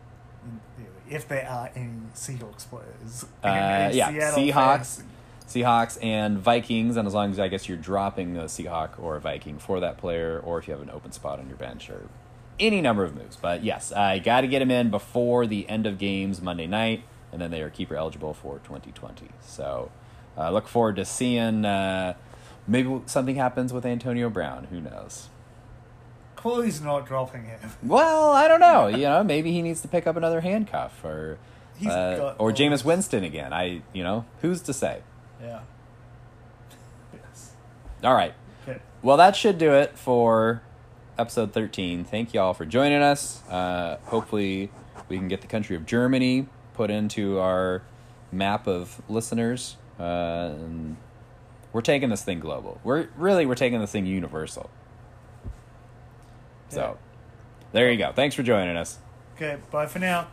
in 0.45 0.61
theory, 0.77 0.95
If 1.09 1.27
there 1.27 1.45
are 1.45 1.69
any 1.75 1.91
Seahawks 2.15 2.69
players. 2.69 3.25
Uh, 3.43 3.91
yeah, 3.93 4.11
Seattle 4.11 4.39
Seahawks, 4.39 4.95
fans. 4.95 5.03
Seahawks, 5.47 5.97
and 6.03 6.37
Vikings, 6.37 6.97
and 6.97 7.07
as 7.07 7.13
long 7.13 7.31
as 7.31 7.39
I 7.39 7.47
guess 7.47 7.67
you're 7.69 7.77
dropping 7.77 8.37
a 8.37 8.43
Seahawk 8.43 8.99
or 8.99 9.15
a 9.15 9.21
Viking 9.21 9.59
for 9.59 9.79
that 9.79 9.97
player, 9.97 10.39
or 10.43 10.59
if 10.59 10.67
you 10.67 10.73
have 10.73 10.81
an 10.83 10.89
open 10.89 11.11
spot 11.11 11.39
on 11.39 11.47
your 11.47 11.57
bench, 11.57 11.89
or 11.89 12.01
any 12.59 12.81
number 12.81 13.03
of 13.03 13.15
moves. 13.15 13.35
But 13.37 13.63
yes, 13.63 13.91
I 13.91 14.19
got 14.19 14.41
to 14.41 14.47
get 14.47 14.61
him 14.61 14.71
in 14.71 14.89
before 14.89 15.47
the 15.47 15.67
end 15.69 15.85
of 15.85 15.97
games 15.97 16.41
Monday 16.41 16.67
night, 16.67 17.03
and 17.31 17.41
then 17.41 17.51
they 17.51 17.61
are 17.61 17.69
keeper 17.69 17.95
eligible 17.95 18.33
for 18.33 18.59
2020. 18.59 19.29
So 19.41 19.91
uh, 20.37 20.51
look 20.51 20.67
forward 20.67 20.97
to 20.97 21.05
seeing. 21.05 21.65
Uh, 21.65 22.15
maybe 22.67 23.01
something 23.05 23.35
happens 23.35 23.71
with 23.71 23.85
Antonio 23.85 24.29
Brown. 24.29 24.65
Who 24.65 24.81
knows? 24.81 25.29
Chloe's 26.35 26.81
not 26.81 27.05
dropping 27.07 27.45
him. 27.45 27.59
Well, 27.81 28.31
I 28.31 28.47
don't 28.47 28.59
know. 28.59 28.87
You 28.97 29.03
know, 29.03 29.23
maybe 29.23 29.51
he 29.51 29.61
needs 29.61 29.81
to 29.81 29.87
pick 29.87 30.05
up 30.07 30.15
another 30.15 30.41
handcuff, 30.41 31.03
or 31.03 31.37
uh, 31.85 32.33
or 32.37 32.51
Jameis 32.51 32.83
Winston 32.83 33.23
again. 33.23 33.53
I, 33.53 33.81
you 33.93 34.03
know, 34.03 34.25
who's 34.41 34.61
to 34.63 34.73
say? 34.73 35.01
Yeah. 35.41 35.59
Yes. 37.13 37.51
All 38.03 38.13
right. 38.13 38.33
Okay. 38.67 38.79
Well, 39.01 39.17
that 39.17 39.35
should 39.35 39.57
do 39.57 39.73
it 39.73 39.97
for 39.97 40.61
episode 41.17 41.53
13. 41.53 42.03
Thank 42.03 42.33
you 42.33 42.39
all 42.39 42.53
for 42.53 42.65
joining 42.65 43.01
us. 43.01 43.41
Uh, 43.49 43.97
hopefully, 44.05 44.71
we 45.09 45.17
can 45.17 45.27
get 45.27 45.41
the 45.41 45.47
country 45.47 45.75
of 45.75 45.85
Germany 45.85 46.47
put 46.73 46.89
into 46.89 47.39
our 47.39 47.81
map 48.31 48.67
of 48.67 49.01
listeners. 49.09 49.77
Uh, 49.99 50.53
and 50.53 50.97
we're 51.73 51.81
taking 51.81 52.09
this 52.09 52.23
thing 52.23 52.39
global. 52.39 52.79
We're 52.83 53.09
really 53.17 53.45
we're 53.45 53.55
taking 53.55 53.79
this 53.79 53.91
thing 53.91 54.05
universal. 54.05 54.69
So, 56.69 56.97
there 57.71 57.89
you 57.89 57.97
go. 57.97 58.11
Thanks 58.11 58.35
for 58.35 58.43
joining 58.43 58.75
us. 58.75 58.99
Okay. 59.35 59.57
Bye 59.71 59.85
for 59.85 59.99
now. 59.99 60.27